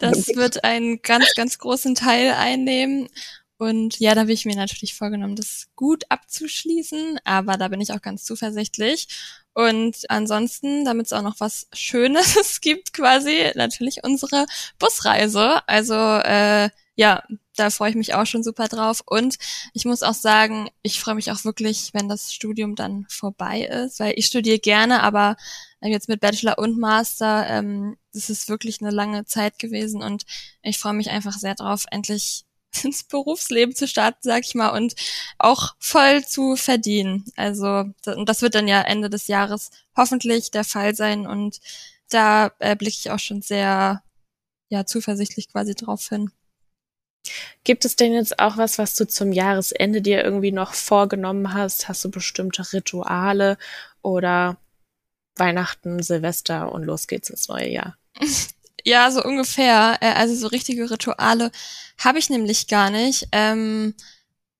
Das 0.00 0.28
wird 0.28 0.62
einen 0.62 1.02
ganz, 1.02 1.26
ganz 1.34 1.58
großen 1.58 1.96
Teil 1.96 2.30
einnehmen. 2.30 3.08
Und 3.58 3.98
ja, 3.98 4.14
da 4.14 4.22
habe 4.22 4.32
ich 4.32 4.44
mir 4.44 4.56
natürlich 4.56 4.94
vorgenommen, 4.94 5.34
das 5.34 5.66
gut 5.74 6.04
abzuschließen, 6.08 7.18
aber 7.24 7.56
da 7.56 7.68
bin 7.68 7.80
ich 7.80 7.92
auch 7.92 8.00
ganz 8.00 8.24
zuversichtlich. 8.24 9.08
Und 9.52 10.08
ansonsten, 10.08 10.84
damit 10.84 11.06
es 11.06 11.12
auch 11.12 11.22
noch 11.22 11.40
was 11.40 11.66
Schönes 11.72 12.60
gibt, 12.60 12.92
quasi 12.92 13.50
natürlich 13.56 14.04
unsere 14.04 14.46
Busreise. 14.78 15.66
Also 15.68 15.94
äh, 15.94 16.70
ja, 16.94 17.22
da 17.56 17.70
freue 17.70 17.90
ich 17.90 17.96
mich 17.96 18.14
auch 18.14 18.26
schon 18.26 18.44
super 18.44 18.68
drauf. 18.68 19.02
Und 19.04 19.36
ich 19.72 19.84
muss 19.84 20.02
auch 20.02 20.14
sagen, 20.14 20.68
ich 20.82 21.00
freue 21.00 21.16
mich 21.16 21.32
auch 21.32 21.44
wirklich, 21.44 21.90
wenn 21.94 22.08
das 22.08 22.32
Studium 22.32 22.76
dann 22.76 23.06
vorbei 23.08 23.62
ist, 23.62 24.00
weil 24.00 24.14
ich 24.16 24.26
studiere 24.26 24.58
gerne, 24.60 25.02
aber 25.02 25.36
jetzt 25.80 26.08
mit 26.08 26.20
Bachelor 26.20 26.58
und 26.58 26.78
Master, 26.78 27.46
ähm, 27.48 27.96
das 28.12 28.30
ist 28.30 28.48
wirklich 28.48 28.80
eine 28.80 28.90
lange 28.90 29.24
Zeit 29.26 29.58
gewesen 29.58 30.02
und 30.02 30.24
ich 30.62 30.78
freue 30.78 30.94
mich 30.94 31.10
einfach 31.10 31.34
sehr 31.38 31.54
drauf, 31.54 31.84
endlich 31.90 32.44
ins 32.84 33.04
Berufsleben 33.04 33.74
zu 33.74 33.86
starten, 33.86 34.20
sag 34.22 34.44
ich 34.44 34.54
mal, 34.54 34.70
und 34.70 34.94
auch 35.38 35.74
voll 35.78 36.24
zu 36.24 36.56
verdienen. 36.56 37.24
Also 37.36 37.84
das 38.04 38.42
wird 38.42 38.54
dann 38.54 38.68
ja 38.68 38.80
Ende 38.82 39.10
des 39.10 39.26
Jahres 39.26 39.70
hoffentlich 39.96 40.50
der 40.50 40.64
Fall 40.64 40.94
sein 40.94 41.26
und 41.26 41.60
da 42.10 42.52
äh, 42.58 42.76
blicke 42.76 42.96
ich 42.98 43.10
auch 43.10 43.18
schon 43.18 43.42
sehr 43.42 44.02
ja 44.70 44.86
zuversichtlich 44.86 45.50
quasi 45.50 45.74
drauf 45.74 46.08
hin. 46.08 46.30
Gibt 47.64 47.84
es 47.84 47.96
denn 47.96 48.12
jetzt 48.12 48.38
auch 48.38 48.56
was, 48.56 48.78
was 48.78 48.94
du 48.94 49.06
zum 49.06 49.32
Jahresende 49.32 50.00
dir 50.00 50.24
irgendwie 50.24 50.52
noch 50.52 50.72
vorgenommen 50.74 51.52
hast? 51.52 51.88
Hast 51.88 52.04
du 52.04 52.10
bestimmte 52.10 52.72
Rituale 52.72 53.58
oder 54.02 54.56
Weihnachten, 55.36 56.02
Silvester 56.02 56.72
und 56.72 56.84
los 56.84 57.06
geht's 57.06 57.30
ins 57.30 57.48
neue 57.48 57.68
Jahr? 57.68 57.96
Ja, 58.88 59.10
so 59.10 59.22
ungefähr. 59.22 59.98
Äh, 60.00 60.14
also 60.14 60.34
so 60.34 60.46
richtige 60.46 60.90
Rituale 60.90 61.50
habe 61.98 62.18
ich 62.18 62.30
nämlich 62.30 62.68
gar 62.68 62.88
nicht. 62.88 63.28
Ähm, 63.32 63.94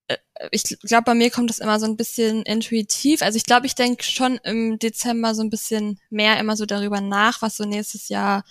äh, 0.08 0.18
ich 0.50 0.64
glaube, 0.82 1.04
bei 1.04 1.14
mir 1.14 1.30
kommt 1.30 1.48
das 1.48 1.60
immer 1.60 1.80
so 1.80 1.86
ein 1.86 1.96
bisschen 1.96 2.42
intuitiv. 2.42 3.22
Also 3.22 3.38
ich 3.38 3.44
glaube, 3.44 3.64
ich 3.66 3.74
denke 3.74 4.04
schon 4.04 4.36
im 4.44 4.78
Dezember 4.78 5.34
so 5.34 5.42
ein 5.42 5.48
bisschen 5.48 5.98
mehr 6.10 6.38
immer 6.40 6.56
so 6.56 6.66
darüber 6.66 7.00
nach, 7.00 7.40
was 7.40 7.56
so 7.56 7.64
nächstes 7.64 8.10
Jahr 8.10 8.44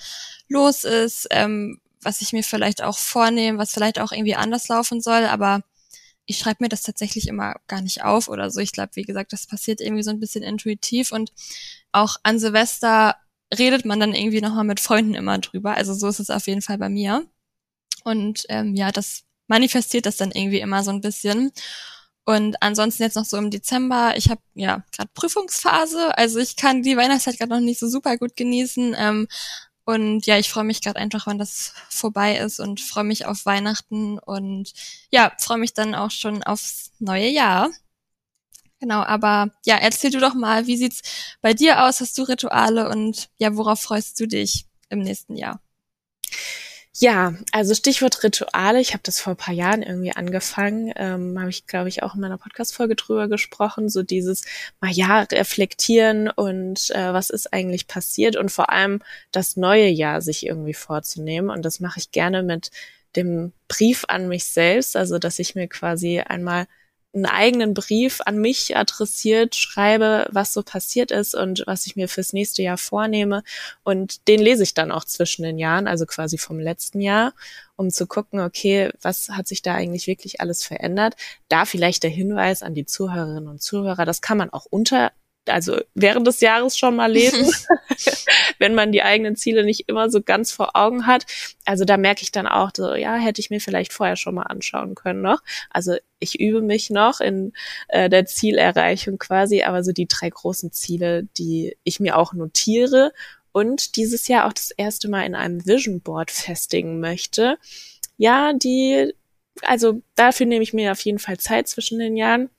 los 0.49 0.83
ist, 0.83 1.27
ähm, 1.29 1.79
was 2.01 2.21
ich 2.21 2.33
mir 2.33 2.43
vielleicht 2.43 2.81
auch 2.81 2.97
vornehme, 2.97 3.59
was 3.59 3.71
vielleicht 3.71 3.99
auch 3.99 4.11
irgendwie 4.11 4.35
anders 4.35 4.69
laufen 4.69 4.99
soll, 4.99 5.25
aber 5.25 5.61
ich 6.25 6.39
schreibe 6.39 6.63
mir 6.63 6.69
das 6.69 6.81
tatsächlich 6.81 7.27
immer 7.27 7.55
gar 7.67 7.81
nicht 7.81 8.03
auf 8.03 8.29
oder 8.29 8.49
so. 8.49 8.61
Ich 8.61 8.71
glaube, 8.71 8.91
wie 8.95 9.03
gesagt, 9.03 9.31
das 9.31 9.45
passiert 9.47 9.79
irgendwie 9.81 10.03
so 10.03 10.09
ein 10.09 10.19
bisschen 10.19 10.43
intuitiv 10.43 11.11
und 11.11 11.31
auch 11.91 12.17
an 12.23 12.39
Silvester 12.39 13.15
redet 13.55 13.85
man 13.85 13.99
dann 13.99 14.13
irgendwie 14.13 14.41
nochmal 14.41 14.63
mit 14.63 14.79
Freunden 14.79 15.13
immer 15.13 15.37
drüber. 15.39 15.75
Also 15.75 15.93
so 15.93 16.07
ist 16.07 16.19
es 16.19 16.29
auf 16.29 16.47
jeden 16.47 16.61
Fall 16.61 16.77
bei 16.77 16.89
mir. 16.89 17.25
Und 18.03 18.45
ähm, 18.49 18.75
ja, 18.75 18.91
das 18.91 19.23
manifestiert 19.47 20.05
das 20.05 20.17
dann 20.17 20.31
irgendwie 20.31 20.59
immer 20.59 20.83
so 20.83 20.91
ein 20.91 21.01
bisschen. 21.01 21.51
Und 22.25 22.61
ansonsten 22.61 23.03
jetzt 23.03 23.15
noch 23.15 23.25
so 23.25 23.37
im 23.37 23.51
Dezember, 23.51 24.13
ich 24.17 24.29
habe 24.29 24.41
ja 24.53 24.83
gerade 24.91 25.09
Prüfungsphase, 25.13 26.17
also 26.17 26.39
ich 26.39 26.57
kann 26.57 26.83
die 26.83 26.97
Weihnachtszeit 26.97 27.37
gerade 27.37 27.53
noch 27.53 27.61
nicht 27.61 27.79
so 27.79 27.87
super 27.87 28.17
gut 28.17 28.35
genießen. 28.35 28.95
Ähm, 28.97 29.27
und 29.85 30.25
ja, 30.25 30.37
ich 30.37 30.49
freue 30.49 30.65
mich 30.65 30.81
gerade 30.81 30.99
einfach, 30.99 31.27
wann 31.27 31.37
das 31.37 31.73
vorbei 31.89 32.37
ist 32.37 32.59
und 32.59 32.81
freue 32.81 33.05
mich 33.05 33.25
auf 33.25 33.45
Weihnachten 33.45 34.19
und 34.19 34.73
ja, 35.09 35.31
freue 35.39 35.57
mich 35.57 35.73
dann 35.73 35.95
auch 35.95 36.11
schon 36.11 36.43
aufs 36.43 36.91
neue 36.99 37.29
Jahr. 37.29 37.69
Genau, 38.79 39.01
aber 39.01 39.49
ja, 39.65 39.77
erzähl 39.77 40.11
du 40.11 40.19
doch 40.19 40.35
mal, 40.35 40.67
wie 40.67 40.77
sieht's 40.77 41.01
bei 41.41 41.53
dir 41.53 41.85
aus? 41.85 41.99
Hast 41.99 42.17
du 42.17 42.23
Rituale 42.23 42.89
und 42.89 43.29
ja, 43.39 43.55
worauf 43.55 43.81
freust 43.81 44.19
du 44.19 44.27
dich 44.27 44.65
im 44.89 44.99
nächsten 44.99 45.35
Jahr? 45.35 45.59
Ja, 46.99 47.33
also 47.51 47.75
Stichwort 47.75 48.23
Rituale. 48.23 48.81
Ich 48.81 48.93
habe 48.93 49.03
das 49.03 49.19
vor 49.19 49.33
ein 49.33 49.37
paar 49.37 49.53
Jahren 49.53 49.83
irgendwie 49.83 50.13
angefangen. 50.13 50.91
Ähm, 50.95 51.39
habe 51.39 51.51
ich, 51.51 51.67
glaube 51.67 51.89
ich, 51.89 52.01
auch 52.01 52.15
in 52.15 52.21
meiner 52.21 52.39
Podcast-Folge 52.39 52.95
drüber 52.95 53.27
gesprochen. 53.27 53.87
So 53.87 54.01
dieses 54.01 54.45
mal 54.81 54.91
ja 54.91 55.21
reflektieren 55.21 56.27
und 56.27 56.89
äh, 56.91 57.13
was 57.13 57.29
ist 57.29 57.53
eigentlich 57.53 57.87
passiert 57.87 58.35
und 58.35 58.51
vor 58.51 58.71
allem 58.71 59.03
das 59.31 59.57
neue 59.57 59.87
Jahr 59.89 60.21
sich 60.21 60.47
irgendwie 60.47 60.73
vorzunehmen. 60.73 61.51
Und 61.51 61.63
das 61.65 61.79
mache 61.79 61.99
ich 61.99 62.11
gerne 62.11 62.41
mit 62.41 62.71
dem 63.15 63.53
Brief 63.67 64.05
an 64.07 64.27
mich 64.27 64.45
selbst, 64.45 64.95
also 64.95 65.19
dass 65.19 65.37
ich 65.37 65.53
mir 65.53 65.67
quasi 65.67 66.19
einmal 66.21 66.65
einen 67.13 67.25
eigenen 67.25 67.73
Brief 67.73 68.21
an 68.25 68.37
mich 68.37 68.77
adressiert, 68.77 69.55
schreibe, 69.55 70.27
was 70.31 70.53
so 70.53 70.61
passiert 70.61 71.11
ist 71.11 71.35
und 71.35 71.63
was 71.65 71.87
ich 71.87 71.95
mir 71.95 72.07
fürs 72.07 72.33
nächste 72.33 72.61
Jahr 72.61 72.77
vornehme. 72.77 73.43
Und 73.83 74.27
den 74.27 74.39
lese 74.39 74.63
ich 74.63 74.73
dann 74.73 74.91
auch 74.91 75.03
zwischen 75.03 75.43
den 75.43 75.57
Jahren, 75.57 75.87
also 75.87 76.05
quasi 76.05 76.37
vom 76.37 76.59
letzten 76.59 77.01
Jahr, 77.01 77.33
um 77.75 77.89
zu 77.89 78.07
gucken, 78.07 78.39
okay, 78.39 78.91
was 79.01 79.29
hat 79.29 79.47
sich 79.47 79.61
da 79.61 79.73
eigentlich 79.73 80.07
wirklich 80.07 80.41
alles 80.41 80.63
verändert? 80.63 81.15
Da 81.47 81.65
vielleicht 81.65 82.03
der 82.03 82.11
Hinweis 82.11 82.61
an 82.63 82.75
die 82.75 82.85
Zuhörerinnen 82.85 83.47
und 83.47 83.61
Zuhörer, 83.61 84.05
das 84.05 84.21
kann 84.21 84.37
man 84.37 84.51
auch 84.51 84.65
unter 84.69 85.11
also 85.49 85.79
während 85.93 86.27
des 86.27 86.41
Jahres 86.41 86.77
schon 86.77 86.95
mal 86.95 87.11
lesen, 87.11 87.51
wenn 88.59 88.75
man 88.75 88.91
die 88.91 89.03
eigenen 89.03 89.35
Ziele 89.35 89.63
nicht 89.65 89.87
immer 89.87 90.09
so 90.09 90.21
ganz 90.21 90.51
vor 90.51 90.75
Augen 90.75 91.05
hat. 91.07 91.25
Also 91.65 91.85
da 91.85 91.97
merke 91.97 92.23
ich 92.23 92.31
dann 92.31 92.47
auch, 92.47 92.71
so, 92.75 92.93
ja, 92.95 93.15
hätte 93.15 93.41
ich 93.41 93.49
mir 93.49 93.59
vielleicht 93.59 93.93
vorher 93.93 94.15
schon 94.15 94.35
mal 94.35 94.43
anschauen 94.43 94.95
können 94.95 95.21
noch. 95.21 95.39
Also 95.69 95.95
ich 96.19 96.39
übe 96.39 96.61
mich 96.61 96.89
noch 96.89 97.19
in 97.19 97.53
äh, 97.89 98.09
der 98.09 98.25
Zielerreichung 98.25 99.17
quasi, 99.17 99.63
aber 99.63 99.83
so 99.83 99.91
die 99.91 100.07
drei 100.07 100.29
großen 100.29 100.71
Ziele, 100.71 101.23
die 101.37 101.77
ich 101.83 101.99
mir 101.99 102.17
auch 102.17 102.33
notiere 102.33 103.11
und 103.51 103.95
dieses 103.95 104.27
Jahr 104.27 104.45
auch 104.45 104.53
das 104.53 104.71
erste 104.71 105.09
Mal 105.09 105.25
in 105.25 105.35
einem 105.35 105.65
Vision 105.65 106.01
Board 106.01 106.31
festigen 106.31 106.99
möchte. 106.99 107.57
Ja, 108.17 108.53
die, 108.53 109.13
also 109.61 110.01
dafür 110.15 110.45
nehme 110.45 110.63
ich 110.63 110.73
mir 110.73 110.91
auf 110.91 111.01
jeden 111.01 111.19
Fall 111.19 111.37
Zeit 111.37 111.67
zwischen 111.67 111.99
den 111.99 112.15
Jahren 112.15 112.49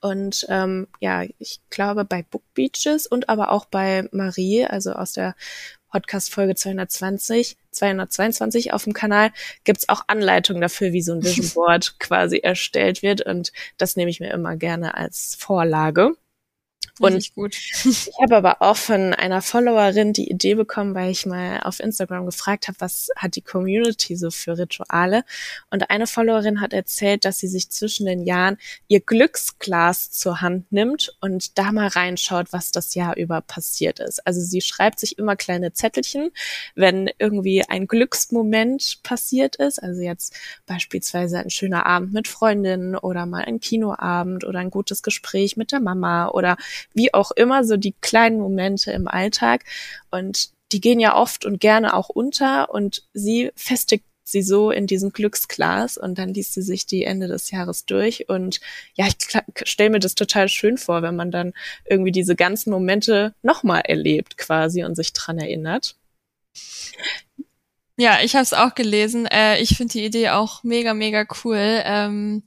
und 0.00 0.46
ähm, 0.48 0.88
ja, 1.00 1.24
ich 1.38 1.60
glaube 1.70 2.04
bei 2.04 2.22
Book 2.22 2.42
Beaches 2.54 3.06
und 3.06 3.28
aber 3.28 3.50
auch 3.50 3.66
bei 3.66 4.08
Marie, 4.12 4.64
also 4.64 4.92
aus 4.92 5.12
der 5.12 5.34
Podcast-Folge 5.90 6.54
220, 6.54 7.56
222 7.70 8.72
auf 8.72 8.84
dem 8.84 8.92
Kanal, 8.92 9.32
gibt's 9.64 9.88
auch 9.88 10.02
Anleitungen 10.06 10.62
dafür, 10.62 10.92
wie 10.92 11.02
so 11.02 11.12
ein 11.12 11.22
Vision 11.24 11.50
Board 11.54 11.98
quasi 11.98 12.38
erstellt 12.38 13.02
wird. 13.02 13.22
Und 13.22 13.52
das 13.76 13.96
nehme 13.96 14.10
ich 14.10 14.20
mir 14.20 14.32
immer 14.32 14.56
gerne 14.56 14.94
als 14.94 15.34
Vorlage. 15.34 16.14
Und 17.00 17.16
ich 17.16 17.34
gut. 17.34 17.56
ich 17.84 18.10
habe 18.20 18.36
aber 18.36 18.60
auch 18.60 18.76
von 18.76 19.14
einer 19.14 19.40
Followerin 19.40 20.12
die 20.12 20.30
Idee 20.30 20.54
bekommen, 20.54 20.94
weil 20.94 21.10
ich 21.10 21.24
mal 21.24 21.60
auf 21.60 21.80
Instagram 21.80 22.26
gefragt 22.26 22.68
habe, 22.68 22.76
was 22.80 23.08
hat 23.16 23.36
die 23.36 23.40
Community 23.40 24.16
so 24.16 24.30
für 24.30 24.58
Rituale. 24.58 25.24
Und 25.70 25.90
eine 25.90 26.06
Followerin 26.06 26.60
hat 26.60 26.74
erzählt, 26.74 27.24
dass 27.24 27.38
sie 27.38 27.48
sich 27.48 27.70
zwischen 27.70 28.04
den 28.04 28.22
Jahren 28.22 28.58
ihr 28.88 29.00
Glücksglas 29.00 30.10
zur 30.10 30.42
Hand 30.42 30.70
nimmt 30.72 31.16
und 31.20 31.56
da 31.58 31.72
mal 31.72 31.88
reinschaut, 31.88 32.52
was 32.52 32.70
das 32.70 32.94
Jahr 32.94 33.16
über 33.16 33.40
passiert 33.40 33.98
ist. 33.98 34.26
Also 34.26 34.42
sie 34.42 34.60
schreibt 34.60 35.00
sich 35.00 35.18
immer 35.18 35.36
kleine 35.36 35.72
Zettelchen, 35.72 36.30
wenn 36.74 37.10
irgendwie 37.18 37.64
ein 37.66 37.86
Glücksmoment 37.86 39.00
passiert 39.02 39.56
ist. 39.56 39.82
Also 39.82 40.02
jetzt 40.02 40.36
beispielsweise 40.66 41.38
ein 41.38 41.50
schöner 41.50 41.86
Abend 41.86 42.12
mit 42.12 42.28
Freundinnen 42.28 42.94
oder 42.94 43.24
mal 43.24 43.44
ein 43.44 43.60
Kinoabend 43.60 44.44
oder 44.44 44.58
ein 44.58 44.70
gutes 44.70 45.02
Gespräch 45.02 45.56
mit 45.56 45.72
der 45.72 45.80
Mama 45.80 46.28
oder 46.28 46.58
wie 46.94 47.14
auch 47.14 47.30
immer, 47.30 47.64
so 47.64 47.76
die 47.76 47.94
kleinen 48.00 48.40
Momente 48.40 48.92
im 48.92 49.08
Alltag. 49.08 49.64
Und 50.10 50.50
die 50.72 50.80
gehen 50.80 51.00
ja 51.00 51.16
oft 51.16 51.44
und 51.44 51.60
gerne 51.60 51.94
auch 51.94 52.08
unter 52.08 52.72
und 52.72 53.02
sie 53.12 53.50
festigt 53.56 54.04
sie 54.24 54.42
so 54.42 54.70
in 54.70 54.86
diesem 54.86 55.12
Glücksglas 55.12 55.98
und 55.98 56.18
dann 56.18 56.32
liest 56.32 56.54
sie 56.54 56.62
sich 56.62 56.86
die 56.86 57.04
Ende 57.04 57.26
des 57.26 57.50
Jahres 57.50 57.84
durch 57.84 58.28
und 58.28 58.60
ja, 58.94 59.06
ich 59.06 59.16
stelle 59.68 59.90
mir 59.90 59.98
das 59.98 60.14
total 60.14 60.48
schön 60.48 60.78
vor, 60.78 61.02
wenn 61.02 61.16
man 61.16 61.32
dann 61.32 61.52
irgendwie 61.84 62.12
diese 62.12 62.36
ganzen 62.36 62.70
Momente 62.70 63.34
nochmal 63.42 63.80
erlebt 63.80 64.38
quasi 64.38 64.84
und 64.84 64.94
sich 64.94 65.12
dran 65.12 65.38
erinnert. 65.38 65.96
Ja, 67.96 68.20
ich 68.22 68.34
habe 68.34 68.44
es 68.44 68.54
auch 68.54 68.74
gelesen. 68.74 69.26
Äh, 69.26 69.60
ich 69.60 69.76
finde 69.76 69.92
die 69.92 70.04
Idee 70.06 70.30
auch 70.30 70.62
mega, 70.62 70.94
mega 70.94 71.26
cool. 71.44 71.82
Ähm, 71.84 72.44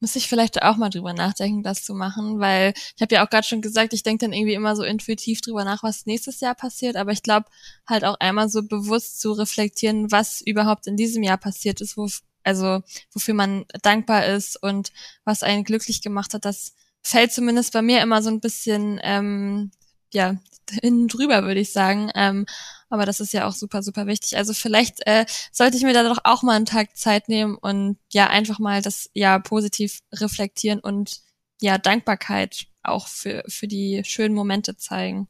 muss 0.00 0.16
ich 0.16 0.28
vielleicht 0.28 0.62
auch 0.62 0.76
mal 0.76 0.90
drüber 0.90 1.12
nachdenken, 1.14 1.62
das 1.62 1.84
zu 1.84 1.94
machen, 1.94 2.38
weil 2.38 2.74
ich 2.94 3.02
habe 3.02 3.14
ja 3.14 3.24
auch 3.24 3.30
gerade 3.30 3.46
schon 3.46 3.62
gesagt, 3.62 3.92
ich 3.92 4.02
denke 4.02 4.26
dann 4.26 4.32
irgendwie 4.32 4.54
immer 4.54 4.76
so 4.76 4.82
intuitiv 4.82 5.40
drüber 5.40 5.64
nach, 5.64 5.82
was 5.82 6.06
nächstes 6.06 6.40
Jahr 6.40 6.54
passiert, 6.54 6.96
aber 6.96 7.12
ich 7.12 7.22
glaube 7.22 7.46
halt 7.86 8.04
auch 8.04 8.16
einmal 8.20 8.48
so 8.48 8.62
bewusst 8.62 9.20
zu 9.20 9.32
reflektieren, 9.32 10.12
was 10.12 10.40
überhaupt 10.40 10.86
in 10.86 10.96
diesem 10.96 11.22
Jahr 11.22 11.38
passiert 11.38 11.80
ist, 11.80 11.96
wo, 11.96 12.08
also 12.44 12.82
wofür 13.12 13.34
man 13.34 13.64
dankbar 13.82 14.26
ist 14.26 14.62
und 14.62 14.92
was 15.24 15.42
einen 15.42 15.64
glücklich 15.64 16.02
gemacht 16.02 16.34
hat, 16.34 16.44
das 16.44 16.74
fällt 17.02 17.32
zumindest 17.32 17.72
bei 17.72 17.82
mir 17.82 18.02
immer 18.02 18.22
so 18.22 18.30
ein 18.30 18.40
bisschen 18.40 19.00
ähm, 19.02 19.70
ja 20.12 20.36
hin 20.82 21.08
drüber, 21.08 21.44
würde 21.44 21.60
ich 21.60 21.72
sagen. 21.72 22.10
Ähm, 22.14 22.46
aber 22.88 23.06
das 23.06 23.20
ist 23.20 23.32
ja 23.32 23.46
auch 23.46 23.52
super, 23.52 23.82
super 23.82 24.06
wichtig. 24.06 24.36
Also 24.36 24.52
vielleicht 24.52 25.06
äh, 25.06 25.26
sollte 25.52 25.76
ich 25.76 25.82
mir 25.82 25.92
da 25.92 26.02
doch 26.02 26.18
auch 26.24 26.42
mal 26.42 26.56
einen 26.56 26.66
Tag 26.66 26.96
Zeit 26.96 27.28
nehmen 27.28 27.56
und 27.56 27.98
ja, 28.12 28.28
einfach 28.28 28.58
mal 28.58 28.82
das 28.82 29.10
ja 29.14 29.38
positiv 29.38 30.00
reflektieren 30.12 30.80
und 30.80 31.20
ja, 31.60 31.78
Dankbarkeit 31.78 32.66
auch 32.82 33.08
für, 33.08 33.42
für 33.48 33.66
die 33.66 34.02
schönen 34.04 34.34
Momente 34.34 34.76
zeigen. 34.76 35.28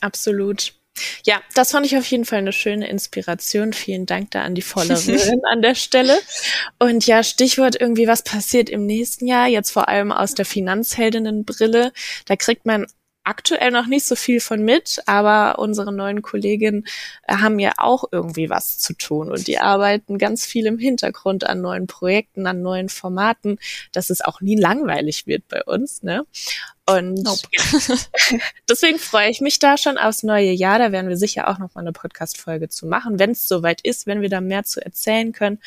Absolut. 0.00 0.74
Ja, 1.24 1.40
das 1.54 1.70
fand 1.70 1.86
ich 1.86 1.96
auf 1.96 2.04
jeden 2.06 2.24
Fall 2.24 2.40
eine 2.40 2.52
schöne 2.52 2.88
Inspiration. 2.88 3.72
Vielen 3.72 4.06
Dank 4.06 4.32
da 4.32 4.42
an 4.42 4.54
die 4.54 4.62
Vollerin 4.62 5.40
an 5.50 5.62
der 5.62 5.74
Stelle. 5.74 6.18
Und 6.78 7.06
ja, 7.06 7.22
Stichwort 7.22 7.80
irgendwie, 7.80 8.06
was 8.06 8.22
passiert 8.22 8.68
im 8.68 8.86
nächsten 8.86 9.26
Jahr, 9.26 9.46
jetzt 9.46 9.70
vor 9.70 9.88
allem 9.88 10.12
aus 10.12 10.34
der 10.34 10.44
Finanzheldinnenbrille. 10.44 11.92
Da 12.26 12.36
kriegt 12.36 12.66
man 12.66 12.86
aktuell 13.30 13.70
noch 13.70 13.86
nicht 13.86 14.04
so 14.04 14.16
viel 14.16 14.40
von 14.40 14.64
mit, 14.64 15.00
aber 15.06 15.60
unsere 15.60 15.92
neuen 15.92 16.20
Kolleginnen 16.20 16.84
äh, 17.28 17.36
haben 17.36 17.60
ja 17.60 17.72
auch 17.76 18.04
irgendwie 18.10 18.50
was 18.50 18.78
zu 18.78 18.92
tun 18.92 19.30
und 19.30 19.46
die 19.46 19.60
arbeiten 19.60 20.18
ganz 20.18 20.44
viel 20.44 20.66
im 20.66 20.78
Hintergrund 20.78 21.44
an 21.44 21.60
neuen 21.60 21.86
Projekten, 21.86 22.48
an 22.48 22.60
neuen 22.60 22.88
Formaten, 22.88 23.58
dass 23.92 24.10
es 24.10 24.20
auch 24.20 24.40
nie 24.40 24.56
langweilig 24.56 25.28
wird 25.28 25.46
bei 25.48 25.62
uns. 25.62 26.02
Ne? 26.02 26.26
Und 26.86 27.22
nope. 27.22 27.46
deswegen 28.68 28.98
freue 28.98 29.30
ich 29.30 29.40
mich 29.40 29.60
da 29.60 29.76
schon 29.76 29.96
aufs 29.96 30.24
neue 30.24 30.50
Jahr. 30.50 30.80
Da 30.80 30.90
werden 30.90 31.08
wir 31.08 31.16
sicher 31.16 31.48
auch 31.48 31.58
noch 31.58 31.74
mal 31.74 31.82
eine 31.82 31.92
Podcast-Folge 31.92 32.68
zu 32.68 32.86
machen, 32.86 33.20
wenn 33.20 33.30
es 33.30 33.46
soweit 33.46 33.80
ist, 33.82 34.08
wenn 34.08 34.22
wir 34.22 34.28
da 34.28 34.40
mehr 34.40 34.64
zu 34.64 34.84
erzählen 34.84 35.32
können. 35.32 35.60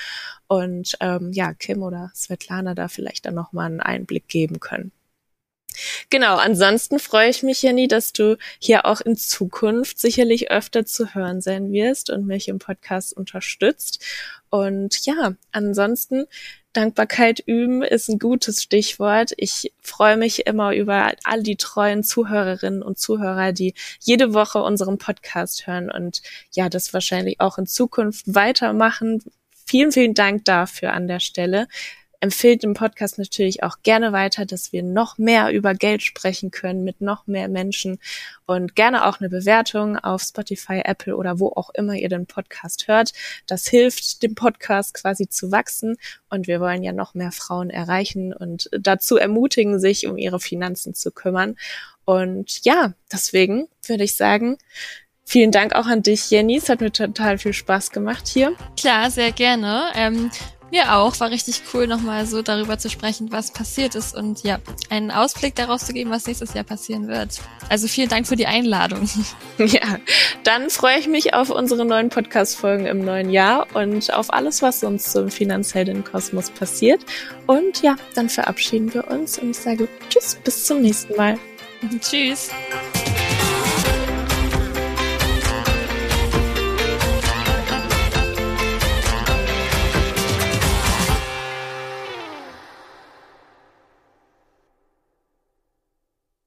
Und 0.48 0.98
ähm, 1.00 1.32
ja, 1.32 1.54
Kim 1.54 1.82
oder 1.82 2.12
Svetlana 2.14 2.76
da 2.76 2.90
vielleicht 2.90 3.26
dann 3.26 3.36
noch 3.36 3.54
mal 3.54 3.68
einen 3.68 3.80
Einblick 3.80 4.28
geben 4.28 4.60
können. 4.60 4.92
Genau, 6.10 6.36
ansonsten 6.38 7.00
freue 7.00 7.30
ich 7.30 7.44
mich, 7.44 7.62
Jenny, 7.62 7.88
dass 7.88 8.14
du 8.14 8.38
hier 8.60 8.86
auch 8.86 9.02
in 9.02 9.16
Zukunft 9.16 10.00
sicherlich 10.00 10.52
öfter 10.52 10.86
zu 10.86 11.14
hören 11.14 11.42
sein 11.42 11.72
wirst 11.72 12.10
und 12.10 12.26
mich 12.26 12.48
im 12.48 12.60
Podcast 12.60 13.16
unterstützt. 13.16 14.04
Und 14.50 15.06
ja, 15.06 15.34
ansonsten 15.52 16.26
Dankbarkeit 16.74 17.40
üben 17.46 17.84
ist 17.84 18.10
ein 18.10 18.20
gutes 18.20 18.62
Stichwort. 18.62 19.32
Ich 19.38 19.72
freue 19.82 20.18
mich 20.18 20.48
immer 20.48 20.76
über 20.76 21.14
all 21.24 21.44
die 21.44 21.56
treuen 21.56 22.04
Zuhörerinnen 22.04 22.82
und 22.82 22.98
Zuhörer, 22.98 23.52
die 23.52 23.76
jede 24.00 24.34
Woche 24.34 24.62
unseren 24.62 24.98
Podcast 24.98 25.68
hören 25.68 25.90
und 25.90 26.22
ja, 26.52 26.70
das 26.70 26.94
wahrscheinlich 26.94 27.40
auch 27.40 27.58
in 27.58 27.68
Zukunft 27.68 28.34
weitermachen. 28.34 29.24
Vielen, 29.66 29.92
vielen 29.92 30.14
Dank 30.14 30.46
dafür 30.46 30.94
an 30.94 31.08
der 31.08 31.20
Stelle 31.20 31.68
empfiehlt 32.24 32.64
den 32.64 32.74
Podcast 32.74 33.18
natürlich 33.18 33.64
auch 33.64 33.80
gerne 33.84 34.14
weiter, 34.14 34.46
dass 34.46 34.72
wir 34.72 34.82
noch 34.82 35.18
mehr 35.18 35.52
über 35.52 35.74
Geld 35.74 36.02
sprechen 36.02 36.52
können 36.52 36.86
mit 36.86 37.02
noch 37.02 37.28
mehr 37.28 37.50
Menschen 37.50 38.00
und 38.46 38.76
gerne 38.76 39.06
auch 39.06 39.20
eine 39.20 39.28
Bewertung 39.28 39.98
auf 39.98 40.22
Spotify, 40.22 40.82
Apple 40.86 41.18
oder 41.18 41.42
wo 41.42 41.50
auch 41.50 41.70
immer 41.72 41.96
ihr 41.96 42.08
den 42.08 42.26
Podcast 42.26 42.88
hört. 42.88 43.12
Das 43.46 43.68
hilft 43.68 44.24
dem 44.24 44.36
Podcast 44.36 44.94
quasi 44.94 45.28
zu 45.28 45.52
wachsen 45.52 45.98
und 46.30 46.48
wir 46.48 46.62
wollen 46.62 46.82
ja 46.82 46.94
noch 46.94 47.14
mehr 47.14 47.34
Frauen 47.34 47.70
erreichen 47.70 48.34
und 48.34 48.70
dazu 48.72 49.18
ermutigen, 49.18 49.82
sich 49.82 50.08
um 50.08 50.18
ihre 50.18 50.40
Finanzen 50.40 50.94
zu 50.94 51.12
kümmern. 51.12 51.58
Und 52.06 52.64
ja, 52.64 52.94
deswegen 53.12 53.68
würde 53.86 54.06
ich 54.06 54.16
sagen, 54.16 54.58
Vielen 55.26 55.52
Dank 55.52 55.74
auch 55.74 55.86
an 55.86 56.04
dich, 56.04 56.30
Jenny. 56.30 56.58
Es 56.58 56.68
hat 56.68 56.82
mir 56.82 56.92
total 56.92 57.38
viel 57.38 57.54
Spaß 57.54 57.92
gemacht 57.92 58.28
hier. 58.28 58.58
Klar, 58.78 59.10
sehr 59.10 59.32
gerne. 59.32 59.86
Ähm, 59.96 60.30
mir 60.74 60.94
auch. 60.94 61.18
War 61.22 61.32
richtig 61.32 61.62
cool, 61.74 61.88
nochmal 61.88 62.26
so 62.26 62.42
darüber 62.42 62.78
zu 62.78 62.90
sprechen, 62.90 63.32
was 63.32 63.52
passiert 63.52 63.96
ist 63.96 64.14
und 64.14 64.44
ja, 64.44 64.60
einen 64.90 65.12
Ausblick 65.12 65.56
daraus 65.56 65.86
zu 65.86 65.94
geben, 65.94 66.10
was 66.10 66.28
nächstes 66.28 66.54
Jahr 66.54 66.66
passieren 66.66 67.08
wird. 67.08 67.40
Also 67.70 67.88
vielen 67.88 68.10
Dank 68.10 68.28
für 68.28 68.36
die 68.36 68.48
Einladung. 68.48 69.08
Ja, 69.60 70.00
dann 70.44 70.70
freue 70.70 70.98
ich 70.98 71.08
mich 71.08 71.36
auf 71.36 71.50
unsere 71.50 71.86
neuen 71.86 72.10
Podcast-Folgen 72.10 72.86
im 72.86 73.06
neuen 73.06 73.30
Jahr 73.30 73.68
und 73.76 74.12
auf 74.12 74.34
alles, 74.34 74.62
was 74.62 74.84
uns 74.84 75.12
zum 75.12 75.30
finanziellen 75.30 76.04
Kosmos 76.04 76.50
passiert. 76.50 77.06
Und 77.46 77.82
ja, 77.84 77.96
dann 78.16 78.30
verabschieden 78.30 78.94
wir 78.94 79.08
uns 79.10 79.38
und 79.38 79.52
ich 79.52 79.58
sage 79.58 79.88
Tschüss, 80.10 80.38
bis 80.44 80.66
zum 80.66 80.82
nächsten 80.82 81.16
Mal. 81.16 81.38
Tschüss. 82.02 82.50